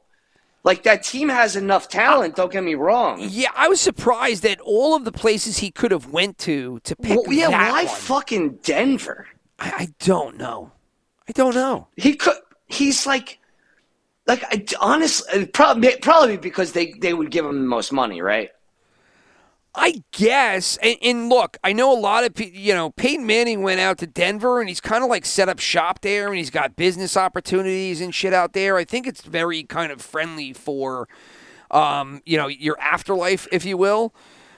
[0.66, 2.36] Like that team has enough talent.
[2.36, 3.20] Don't get me wrong.
[3.22, 6.96] Yeah, I was surprised that all of the places he could have went to to
[6.98, 7.96] pick Well, yeah, why one.
[7.96, 9.28] fucking Denver?
[9.60, 10.72] I, I don't know.
[11.28, 11.88] I don't know.
[11.98, 12.36] He could.
[12.68, 13.40] He's like,
[14.28, 18.50] like I, honestly, probably probably because they they would give him the most money, right?
[19.80, 20.78] I guess.
[20.78, 24.00] And, and look, I know a lot of people, you know, Peyton Manning went out
[24.00, 27.16] to Denver and he's kind of like set up shop there and he's got business
[27.16, 28.78] opportunities and shit out there.
[28.78, 31.08] I think it's very kind of friendly for,
[31.70, 34.16] um, you know, your afterlife, if you will.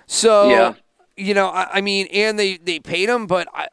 [0.08, 0.74] So, Yeah.
[1.18, 3.68] you know, I, I mean, and they, they paid him, but I, I-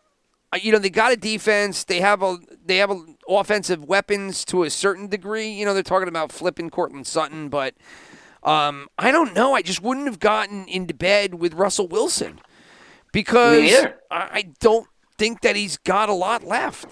[0.62, 1.84] you know, they got a defense.
[1.84, 5.48] They have a they have a offensive weapons to a certain degree.
[5.48, 7.74] You know, they're talking about flipping Courtland Sutton, but
[8.42, 9.54] um, I don't know.
[9.54, 12.40] I just wouldn't have gotten into bed with Russell Wilson
[13.12, 14.86] because I, I don't
[15.18, 16.86] think that he's got a lot left.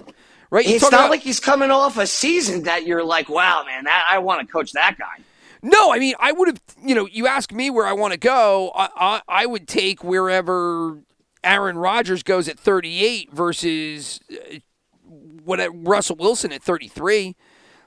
[0.50, 0.66] Right?
[0.66, 4.06] It's not about- like he's coming off a season that you're like, wow, man, that,
[4.08, 5.22] I want to coach that guy.
[5.62, 8.18] No, I mean, I would have, you know, you ask me where I want to
[8.18, 10.98] go, I, I, I would take wherever
[11.44, 14.58] Aaron Rodgers goes at 38 versus uh,
[15.44, 17.36] what uh, Russell Wilson at 33.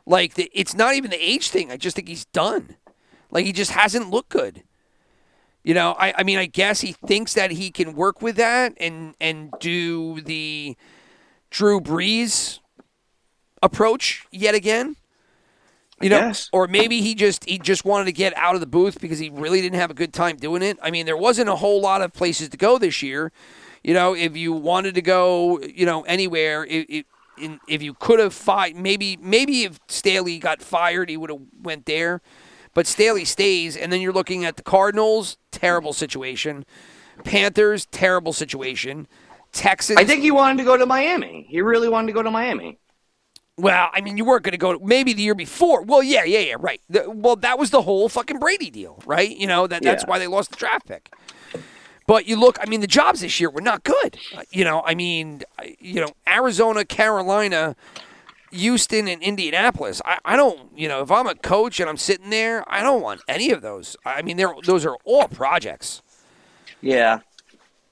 [0.06, 1.72] Like, the, it's not even the age thing.
[1.72, 2.78] I just think he's done.
[3.32, 4.64] Like, he just hasn't looked good.
[5.64, 8.74] You know, I, I mean, I guess he thinks that he can work with that
[8.78, 10.78] and and do the
[11.50, 12.60] Drew Brees
[13.62, 14.96] approach yet again.
[16.02, 16.50] You know, guess.
[16.54, 19.30] or maybe he just he just wanted to get out of the booth because he
[19.30, 20.78] really didn't have a good time doing it.
[20.82, 23.32] I mean, there wasn't a whole lot of places to go this year.
[23.84, 27.06] You know, if you wanted to go, you know, anywhere, if, if,
[27.40, 31.42] in, if you could have fired, maybe maybe if Staley got fired, he would have
[31.64, 32.22] went there.
[32.76, 36.64] But Staley stays, and then you're looking at the Cardinals, terrible situation.
[37.24, 39.08] Panthers, terrible situation.
[39.52, 39.98] Texas.
[39.98, 41.48] I think he wanted to go to Miami.
[41.50, 42.78] He really wanted to go to Miami.
[43.58, 45.82] Well, I mean, you weren't going to go maybe the year before.
[45.82, 46.80] Well, yeah, yeah, yeah, right.
[46.90, 49.36] The- well, that was the whole fucking Brady deal, right?
[49.36, 50.10] You know that that's Yeah.
[50.10, 51.10] why they lost the draft pick.
[52.06, 54.18] But you look, I mean, the jobs this year were not good.
[54.36, 55.42] Uh, You know, I mean,
[55.80, 57.76] you know, Arizona, Carolina,
[58.52, 60.02] Houston, and Indianapolis.
[60.06, 63.02] I, I don't, you know, if I'm a coach and I'm sitting there, I don't
[63.02, 63.98] want any of those.
[64.06, 66.02] I mean, they're those are all projects
[66.80, 67.20] Yeah.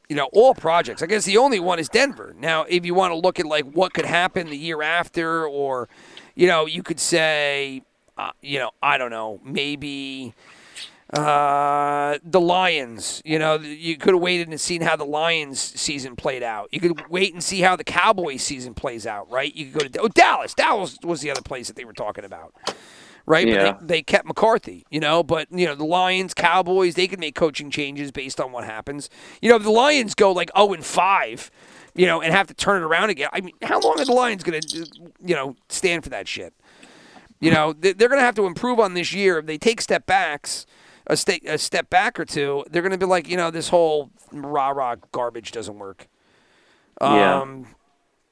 [0.10, 1.02] You know, all projects.
[1.02, 2.36] I guess the only one is Denver.
[2.38, 5.90] Now, if you want to look at like what could happen the year after, or,
[6.36, 7.82] you know, you could say,
[8.18, 10.34] uh, you know, I don't know, maybe
[11.14, 13.22] uh, the Lions.
[13.26, 16.70] You know, you could have waited and seen how the Lions season played out.
[16.72, 19.54] You could wait and see how the Cowboys season plays out, right?
[19.56, 20.54] You could go to oh, Dallas.
[20.54, 22.54] Dallas was the other place that they were talking about.
[23.28, 23.72] Right, Yeah.
[23.74, 25.24] but they, they kept McCarthy, you know.
[25.24, 29.10] But you know the Lions, Cowboys, they can make coaching changes based on what happens.
[29.42, 31.50] You know, if the Lions go like zero and five,
[31.96, 33.30] you know, and have to turn it around again.
[33.34, 34.86] I mean, how long are the Lions going to,
[35.24, 36.54] you know, stand for that shit?
[37.40, 39.40] You know, they- they're going to have to improve on this year.
[39.40, 40.66] If they take step backs,
[41.08, 43.70] a, sta- a step back or two, they're going to be like, you know, this
[43.70, 46.08] whole rah rah garbage doesn't work.
[47.02, 47.42] Yeah.
[47.42, 47.68] Um,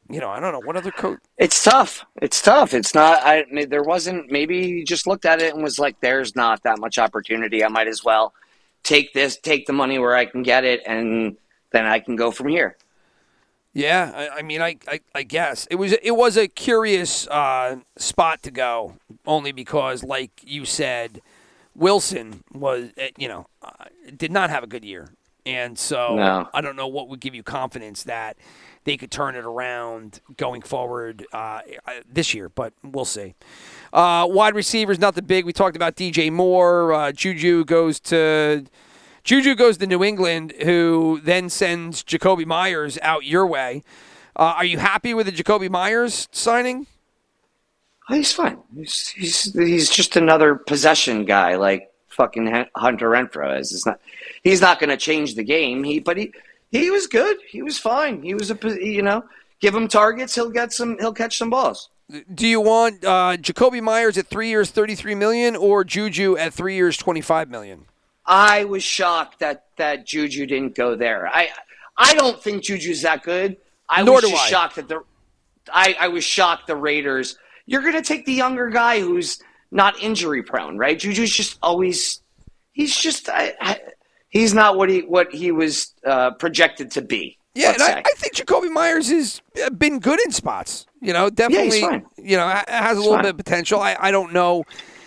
[0.10, 1.20] You know, I don't know what other coach.
[1.38, 2.06] It's tough.
[2.22, 2.74] It's tough.
[2.74, 3.22] It's not.
[3.24, 4.32] I mean, there wasn't.
[4.32, 7.64] Maybe he just looked at it and was like, "There's not that much opportunity.
[7.64, 8.34] I might as well
[8.84, 11.38] take this, take the money where I can get it, and
[11.72, 12.78] then I can go from here."
[13.76, 17.78] Yeah, I, I mean, I, I, I guess it was it was a curious uh,
[17.98, 21.22] spot to go, only because, like you said,
[21.76, 23.86] Wilson was eh, you know uh,
[24.16, 25.08] did not have a good year,
[25.46, 26.50] and so No.
[26.54, 28.38] I don't know what would give you confidence that
[28.84, 31.62] they could turn it around going forward uh,
[32.12, 33.34] this year, but we'll see.
[33.92, 35.46] Uh, wide receivers, nothing big.
[35.46, 36.94] We talked about DJ Moore.
[36.94, 38.66] Uh, Juju goes to
[39.24, 43.84] Juju goes to New England, who then sends Jakobi Meyers out your way.
[44.36, 46.88] Uh, are you happy with the Jakobi Meyers signing?
[48.10, 48.58] Oh, he's fine.
[48.76, 53.72] He's, he's he's just another possession guy, like fucking Hunter Renfrow is.
[53.72, 54.02] It's not.
[54.44, 55.86] He's not going to change the game.
[55.86, 56.34] He, but he
[56.74, 57.38] he was good.
[57.48, 58.24] He was fine.
[58.24, 59.24] He was a you know,
[59.62, 60.98] give him targets, he'll get some.
[61.00, 61.90] He'll catch some balls.
[62.34, 66.76] Do you want uh, Jakobi Meyers at three years, thirty-three million, or Juju at three
[66.76, 67.86] years, twenty-five million?
[68.26, 71.28] I was shocked that that Juju didn't go there.
[71.28, 71.50] I
[71.96, 73.58] I don't think Juju's that good.
[73.88, 74.50] I Nor was do just I.
[74.50, 75.04] shocked that the
[75.72, 77.38] I, I was shocked the Raiders.
[77.68, 79.40] You're going to take the younger guy who's
[79.72, 80.98] not injury prone, right?
[80.98, 82.20] Juju's just always
[82.74, 83.80] he's just I, I,
[84.34, 87.38] he's not what he what he was uh, projected to be.
[87.56, 88.00] Yeah, and I.
[88.00, 90.88] I think Jakobi Meyers has uh, been good in spots.
[91.02, 91.82] You know, definitely.
[91.82, 92.06] fine.
[92.18, 93.24] You know, has a little fine.
[93.24, 93.80] bit of potential.
[93.80, 94.64] I, I don't know.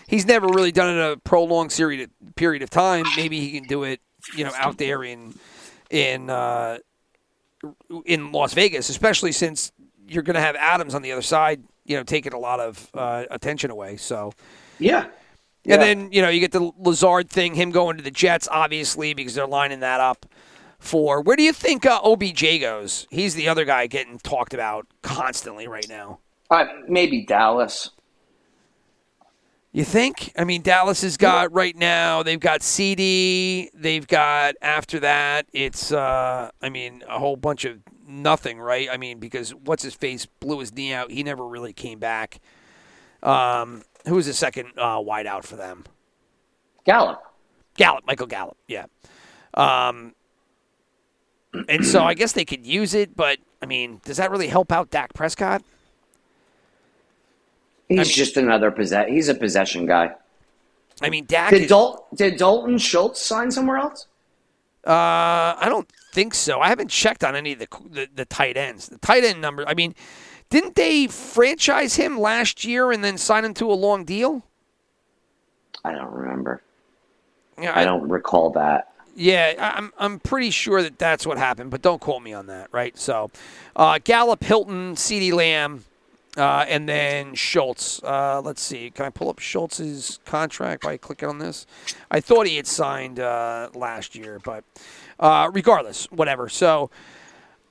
[0.06, 3.04] He's never really done it a prolonged period period of time.
[3.16, 4.00] Maybe he can do it.
[4.36, 5.34] You know, out there in
[5.90, 6.78] in uh,
[8.04, 9.72] in Las Vegas, especially since
[10.08, 12.88] you're going to have Adams on the other side, you know, taking a lot of
[12.94, 13.96] uh, attention away.
[13.96, 14.32] So,
[14.78, 15.08] Yeah.
[15.74, 19.14] And then you know you get the Lazard thing, him going to the Jets, obviously
[19.14, 20.26] because they're lining that up
[20.78, 21.20] for.
[21.20, 23.06] Where do you think uh, OBJ goes?
[23.10, 26.20] He's the other guy getting talked about constantly right now.
[26.50, 27.90] Uh, maybe Dallas.
[29.72, 30.32] You think?
[30.38, 32.22] I mean, Dallas has got right now.
[32.22, 33.68] They've got CD.
[33.74, 35.46] They've got after that.
[35.52, 38.88] It's uh, I mean, a whole bunch of nothing, right?
[38.90, 41.10] I mean, because what's his face blew his knee out.
[41.10, 42.40] He never really came back.
[43.22, 45.84] Um, who was the second uh, wideout for them?
[46.84, 47.22] Gallup.
[47.76, 48.56] Gallup, Michael Gallup.
[48.68, 48.86] Yeah.
[49.54, 50.14] Um,
[51.68, 54.70] and so I guess they could use it, but I mean, does that really help
[54.72, 55.62] out Dak Prescott?
[57.88, 59.08] He's mean- just another possess.
[59.08, 60.12] He's a possession guy.
[61.02, 61.50] I mean, Dak.
[61.50, 64.06] Did is- Dol- Did Dalton Schultz sign somewhere else?
[64.86, 66.60] Uh, I don't think so.
[66.60, 68.88] I haven't checked on any of the, the the tight ends.
[68.88, 69.66] The tight end number.
[69.68, 69.94] I mean,
[70.50, 74.42] didn't they franchise him last year and then sign him to a long deal?
[75.84, 76.62] I don't remember.
[77.60, 78.92] Yeah, I don't recall that.
[79.14, 82.46] Yeah, I- I'm I'm pretty sure that that's what happened, but don't quote me on
[82.48, 82.96] that, right?
[82.98, 83.30] So,
[83.74, 85.84] uh, Gallup, Hilton, CeeDee Lamb,
[86.36, 88.02] uh, and then Schultz.
[88.02, 88.90] Uh, let's see.
[88.90, 91.66] Can I pull up Schultz's contract by clicking on this?
[92.10, 94.64] I thought he had signed uh, last year, but
[95.18, 96.50] uh, regardless, whatever.
[96.50, 96.90] So,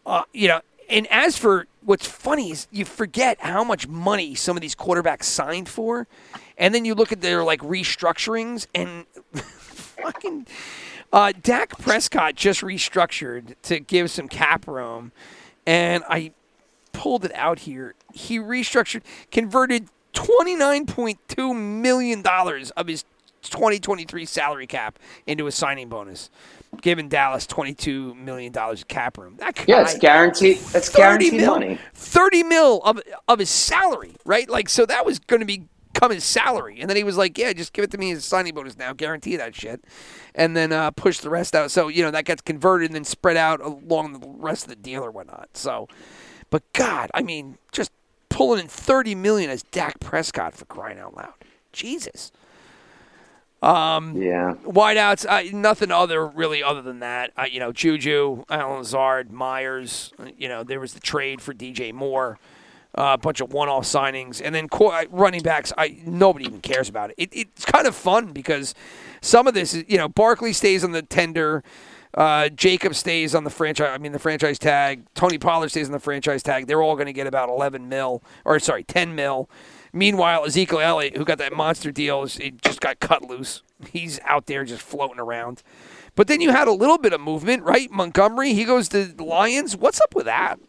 [0.07, 4.57] uh, you know, and as for what's funny is you forget how much money some
[4.57, 6.07] of these quarterbacks signed for,
[6.57, 10.47] and then you look at their like restructurings and fucking.
[11.13, 15.11] Uh, Dak Prescott just restructured to give some cap room,
[15.65, 16.31] and I
[16.91, 17.95] pulled it out here.
[18.13, 22.23] He restructured, converted $29.2 million
[22.75, 23.05] of his
[23.43, 24.97] 2023 salary cap
[25.27, 26.29] into a signing bonus,
[26.81, 29.37] giving Dallas $22 million of cap room.
[29.37, 30.57] That guy, Yeah, it's guaranteed.
[30.57, 31.79] That's 30 guaranteed mil, money.
[31.93, 34.49] 30 mil of, of his salary, right?
[34.49, 36.79] Like, so that was going to become his salary.
[36.79, 38.77] And then he was like, yeah, just give it to me as a signing bonus
[38.77, 39.83] now, guarantee that shit.
[40.35, 41.71] And then uh, push the rest out.
[41.71, 44.75] So, you know, that gets converted and then spread out along the rest of the
[44.75, 45.49] deal or whatnot.
[45.53, 45.87] So,
[46.49, 47.91] but God, I mean, just
[48.29, 51.33] pulling in 30 million as Dak Prescott for crying out loud.
[51.71, 52.31] Jesus.
[54.15, 54.55] Yeah.
[54.65, 57.31] Wideouts, uh, nothing other really other than that.
[57.37, 60.13] Uh, you know, Juju, Allen Lazard, Meyers.
[60.37, 62.37] You know, there was the trade for DJ Moore,
[62.97, 65.73] uh, a bunch of one-off signings, and then uh, running backs.
[65.77, 67.15] I nobody even cares about it.
[67.17, 67.29] it.
[67.33, 68.75] It's kind of fun because
[69.21, 71.63] some of this is, you know, Barkley stays on the tender.
[72.13, 73.91] Uh, Jacob stays on the franchise.
[73.93, 75.03] I mean, the franchise tag.
[75.15, 76.67] Tony Pollard stays on the franchise tag.
[76.67, 79.49] They're all going to get about 11 mil, or sorry, 10 mil.
[79.95, 83.63] Meanwhile, Ezekiel Elliott, who got that monster deal, is, he just got cut loose.
[83.91, 85.63] He's out there just floating around.
[86.15, 87.89] But then you had a little bit of movement, right?
[87.89, 89.77] Montgomery, he goes to the Lions.
[89.77, 90.59] What's up with that?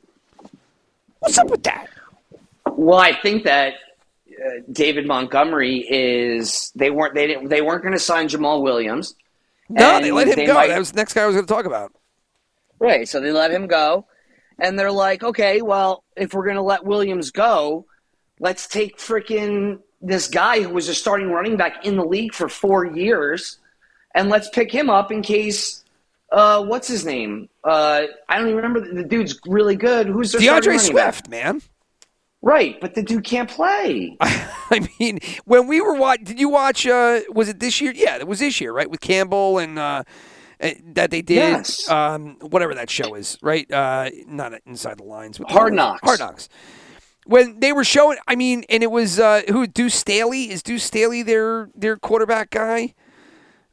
[1.19, 1.89] What's up with that?
[2.71, 3.75] Well, I think that
[4.31, 9.15] uh, David Montgomery is they weren't they didn't they weren't going to sign Jamaal Williams.
[9.69, 10.55] No, they let him they go.
[10.55, 11.93] might- That was the next guy I was going to talk about.
[12.79, 14.07] Right, so they let him go,
[14.59, 17.87] and they're like, okay, well, if we're going to let Williams go,
[18.41, 22.49] let's take freaking this guy who was a starting running back in the league for
[22.49, 23.59] four years,
[24.15, 25.83] and let's pick him up in case.
[26.33, 27.49] Uh, what's his name?
[27.63, 28.81] Uh, I don't even remember.
[28.81, 30.09] The dude's really good.
[30.09, 31.15] Who's their D'Andre running back?
[31.15, 31.63] Swift, man.
[32.43, 34.17] Right, but the dude can't play.
[34.21, 36.87] I mean, when we were watching, did you watch?
[36.87, 37.93] Uh, was it this year?
[37.95, 38.91] Yeah, it was this year, right?
[38.91, 40.05] With Campbell and uh,
[40.61, 41.37] uh, that they did.
[41.37, 41.89] Yes.
[41.89, 43.71] Um, whatever that show is, right?
[43.71, 45.39] Uh, not inside the lines.
[45.39, 46.01] But Hard Knocks.
[46.03, 46.49] Hard Knocks.
[47.27, 49.67] When they were showing, I mean, and it was uh, who?
[49.67, 52.95] Deuce Staley is Deuce Staley their their quarterback guy.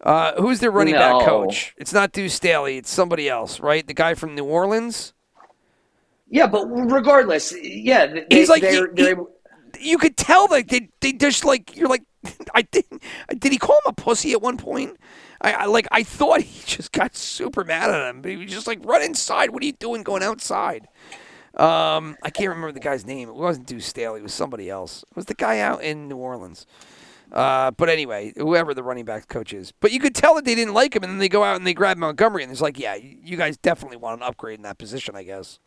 [0.01, 1.73] Uh, who's their running back coach?
[1.77, 2.77] It's not Deuce Staley.
[2.77, 3.85] It's somebody else, right?
[3.88, 5.13] The guy from New Orleans.
[6.30, 9.17] Yeah, but regardless, yeah, they, He's like they're, he- he- they're,
[9.80, 12.03] you could tell like they they just like you're like
[12.55, 12.85] I did
[13.38, 14.97] did he call him a pussy at one point?
[15.41, 18.51] I, I like I thought he just got super mad at him, but he was
[18.51, 19.51] just like run inside.
[19.51, 20.88] What are you doing going outside?
[21.55, 23.30] Um, I can't remember the guy's name.
[23.30, 24.19] It wasn't Deuce Staley.
[24.19, 25.03] It was somebody else.
[25.11, 26.65] It was the guy out in New Orleans.
[27.31, 29.71] Uh, but anyway, whoever the running back coach is.
[29.80, 31.65] But you could tell that they didn't like him, and then they go out and
[31.65, 34.77] they grab Montgomery, and it's like, yeah, you guys definitely want an upgrade in that
[34.77, 35.59] position, I guess.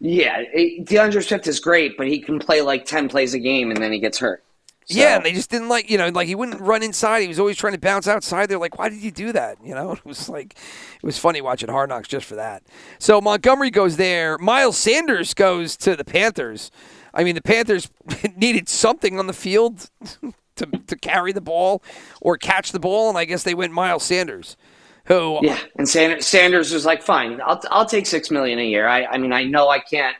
[0.00, 0.38] yeah.
[0.52, 3.82] It, D'Andre Swift is great, but he can play like ten plays a game and
[3.82, 4.44] then he gets hurt.
[4.86, 7.20] So- Yeah, and they just didn't like, you know, like he wouldn't run inside.
[7.22, 8.48] He was always trying to bounce outside.
[8.48, 9.58] They're like, why did you do that?
[9.64, 10.54] You know, it was like,
[10.96, 12.62] it was funny watching Hard Knocks just for that.
[12.98, 14.38] So Montgomery goes there.
[14.38, 16.70] Miles Sanders goes to the Panthers.
[17.12, 17.88] I mean, the Panthers
[18.36, 19.88] needed something on the field
[20.56, 21.82] to, to carry the ball
[22.20, 24.56] or catch the ball, and I guess they went Miles Sanders,
[25.06, 28.86] who Yeah, and Sanders, Sanders was like, "Fine, I'll I'll take six million a year.
[28.88, 30.16] I I mean, I know I can't.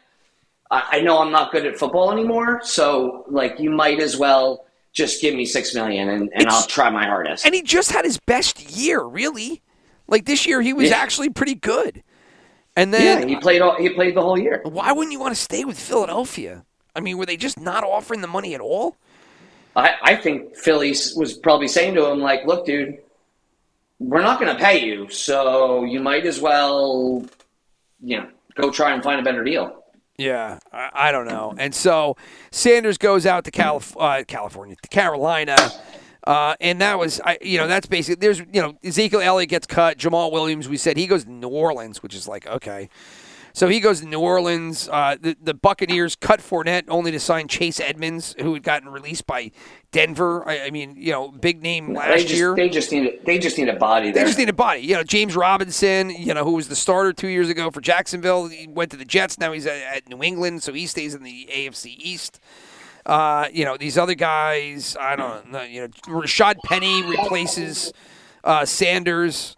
[0.74, 4.66] I, I know I'm not good at football anymore, so like you might as well
[4.92, 7.44] just give me six million and, and I'll try my hardest.
[7.46, 9.62] And he just had his best year, really.
[10.08, 10.96] Like this year, he was Yeah.
[10.96, 12.02] actually pretty good.
[12.76, 14.60] And then yeah, he played all he played the whole year.
[14.64, 16.64] why wouldn't you want to stay with Philadelphia?
[16.96, 18.96] I mean, were they just not offering the money at all?
[19.76, 22.98] I, I think Philly was probably saying to him like, "Look, dude,
[24.00, 27.24] we're not going to pay you, so you might as well,
[28.02, 29.83] you know, go try and find a better deal."
[30.16, 31.54] Yeah, I, I don't know.
[31.58, 32.16] And so
[32.50, 35.56] Sanders goes out to Calif- uh, California, to Carolina,
[36.26, 38.20] uh, and that was, I, you know, that's basically.
[38.20, 39.98] There's, you know, Ezekiel Elliott gets cut.
[39.98, 42.88] Jamaal Williams, we said he goes to New Orleans, which is like okay.
[43.54, 44.88] So he goes to New Orleans.
[44.90, 49.28] Uh, the, the Buccaneers cut Fournette only to sign Chase Edmonds, who had gotten released
[49.28, 49.52] by
[49.92, 50.46] Denver.
[50.46, 52.56] I, I mean, you know, big name They last just, year.
[52.56, 54.80] they just need a, they just need a body They just need a body.
[54.80, 58.48] You know, James Robinson, you know, who was the starter two years ago for Jacksonville.
[58.48, 59.38] He went to the Jets.
[59.38, 62.40] Now he's at, at New England, so he stays in the AFC East.
[63.06, 65.62] Uh, you know, these other guys, I don't know.
[65.62, 67.92] You know, Rashaad Penny replaces
[68.42, 69.54] uh, Sanders.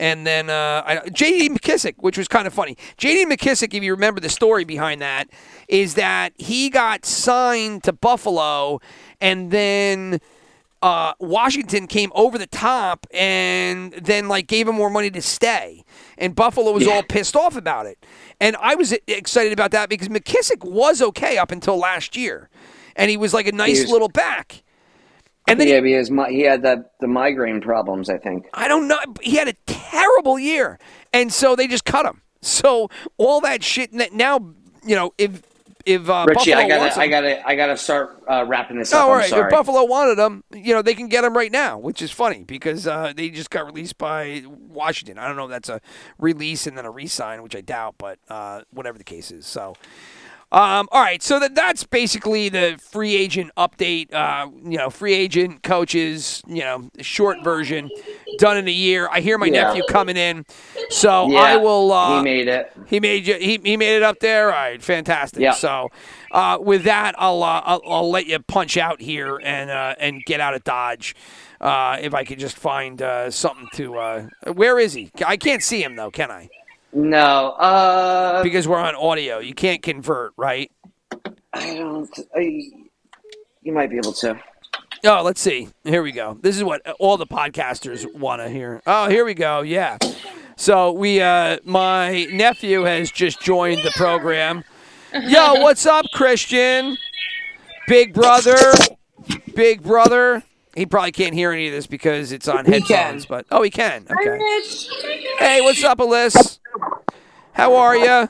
[0.00, 1.50] And then uh, I- J.D.
[1.50, 2.76] McKissic, which was kind of funny.
[2.96, 3.26] J.D.
[3.26, 5.28] McKissic, if you remember the story behind that,
[5.68, 8.80] is that he got signed to Buffalo,
[9.20, 10.18] and then
[10.82, 15.84] uh, Washington came over the top and then like gave him more money to stay.
[16.16, 18.04] And Buffalo was all pissed off about it.
[18.40, 22.48] And I was excited about that because McKissic was okay up until last year.
[22.96, 24.62] And he was like a nice little back.
[25.50, 28.08] And then yeah, he, because he had the the migraine problems.
[28.08, 28.48] I think.
[28.54, 28.98] I don't know.
[29.20, 30.78] He had a terrible year.
[31.12, 32.22] And so they just cut him.
[32.40, 34.38] So all that shit now,
[34.84, 35.42] you know, if
[35.86, 38.92] if uh, Richie, Buffalo I gotta him, I gotta I gotta start uh, wrapping this
[38.92, 39.04] up.
[39.04, 39.44] Oh, all sorry.
[39.44, 42.44] If Buffalo wanted him, you know, they can get him right now, which is funny
[42.44, 45.18] because uh, they just got released by Washington.
[45.18, 45.80] I don't know if that's a
[46.18, 49.46] release and then a re-sign, which I doubt, but uh, whatever the case is.
[49.46, 49.74] So,
[50.52, 51.22] um, all right.
[51.22, 54.12] So that that's basically the free agent update.
[54.12, 56.42] Uh, you know, free agent coaches.
[56.46, 57.90] You know, short version,
[58.38, 59.08] done in a year.
[59.10, 59.64] I hear my Yeah.
[59.64, 60.44] nephew coming in,
[60.88, 61.92] so yeah, I will.
[61.92, 62.72] Uh, he made it.
[62.86, 63.24] he made.
[63.26, 64.46] He, he made it up there.
[64.46, 65.40] All right, fantastic.
[65.40, 65.52] Yeah.
[65.52, 65.88] So,
[66.32, 70.24] uh, with that, I'll, uh, I'll I'll let you punch out here and uh, and
[70.24, 71.14] get out of Dodge.
[71.60, 73.98] Uh, if I could just find uh, something to.
[73.98, 75.10] Uh, where is he?
[75.24, 76.48] I can't see him though, can I?
[76.92, 79.38] No, uh, Because we're on audio.
[79.38, 80.70] You can't convert, right?
[81.52, 82.18] I don't.
[82.34, 82.40] I,
[83.62, 84.40] you might be able to.
[85.04, 85.68] Oh, let's see.
[85.84, 86.36] Here we go.
[86.40, 88.82] This is what all the podcasters want to hear.
[88.86, 89.62] Oh, here we go.
[89.62, 89.98] Yeah.
[90.56, 94.62] So we, uh, my nephew has just joined the program.
[95.14, 96.98] Yo, what's up, Christian?
[97.88, 98.56] Big brother,
[99.54, 100.42] big brother.
[100.74, 103.26] He probably can't hear any of this because it's on headphones.
[103.26, 104.06] But oh, he can.
[104.10, 104.38] Okay.
[105.38, 106.58] Hey, what's up, Alyssa?
[107.52, 108.28] How are you?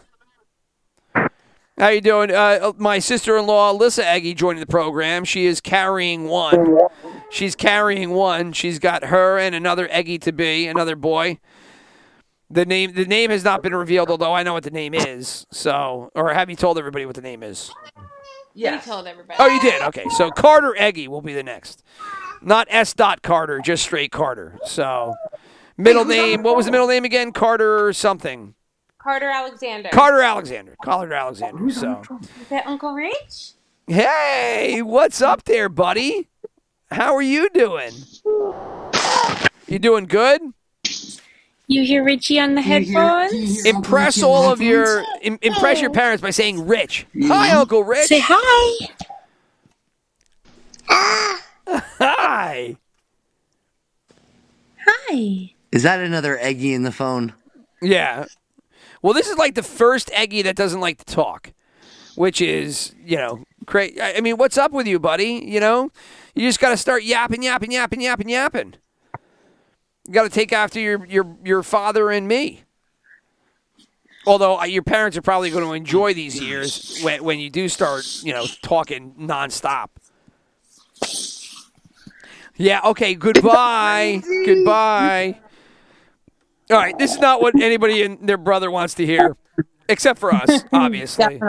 [1.79, 2.31] How you doing?
[2.31, 5.25] Uh, my sister-in-law, Alyssa Eggy, joining the program.
[5.25, 6.79] She is carrying one.
[7.31, 8.53] She's carrying one.
[8.53, 11.39] She's got her and another Eggy to be, another boy.
[12.51, 15.47] The name the name has not been revealed, although I know what the name is.
[15.53, 17.71] So, or have you told everybody what the name is?
[18.55, 19.37] We told everybody.
[19.39, 19.81] Oh, you did.
[19.83, 21.85] Okay, so Carter Eggy will be the next,
[22.43, 22.95] not S.
[22.95, 24.59] Dot Carter, just straight Carter.
[24.65, 25.15] So,
[25.77, 26.43] middle name.
[26.43, 27.33] What was the middle name again?
[27.33, 28.55] Carter or something.
[28.99, 29.89] Carter Alexander.
[29.93, 30.77] Carter Alexander.
[30.85, 31.71] Carter Alexander.
[31.71, 33.53] So, Is that Uncle Rich?
[33.87, 36.29] hey, what's up there, buddy?
[36.91, 37.93] How are you doing?
[39.67, 40.43] You doing good?
[41.67, 43.65] You hear Richie on the headphones?
[43.65, 47.07] Impress all of your im- impress your parents by saying Rich.
[47.23, 48.09] Hi, Uncle Rich.
[48.09, 48.89] Say hi.
[51.71, 52.77] Hi.
[54.87, 55.53] Hi.
[55.73, 57.35] Is that another Eggy in the phone?
[57.81, 58.27] Yeah.
[59.03, 61.53] Well, this is like the first Eggy that doesn't like to talk,
[62.17, 64.01] which is, you know, crazy.
[64.01, 65.43] I I mean, what's up with you, buddy?
[65.45, 65.91] You know,
[66.35, 68.75] you just got to start yapping, yapping, yapping, yapping, yapping.
[70.07, 72.63] You got to take after your, your, your father and me.
[74.27, 77.69] Although uh, your parents are probably going to enjoy these years when, when you do
[77.69, 79.89] start, you know, talking nonstop.
[82.61, 84.23] Yeah, okay, goodbye.
[84.45, 85.41] goodbye.
[86.71, 89.35] All right, this is not what anybody and their brother wants to hear,
[89.89, 91.41] except for us, obviously.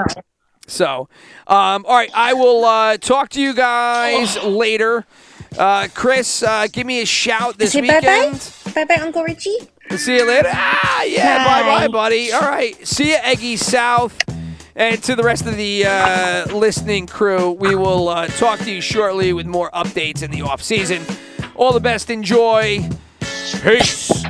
[0.67, 1.09] So,
[1.47, 5.05] um, all right, I will uh, talk to you guys later.
[5.59, 8.53] Uh, Chris, uh, give me a shout this Say bye weekend.
[8.65, 8.71] bye.
[8.85, 9.57] Bye bye, Uncle Richie.
[9.97, 10.47] See you later.
[10.49, 11.87] Ah, yeah, bye Bye.
[11.87, 12.31] bye, buddy.
[12.31, 14.17] All right, see you, Eggy South.
[14.75, 18.81] And to the rest of the uh, listening crew, we will uh, talk to you
[18.81, 21.03] shortly with more updates in the off season.
[21.55, 22.09] All the best.
[22.09, 22.87] Enjoy.
[23.61, 24.23] Peace.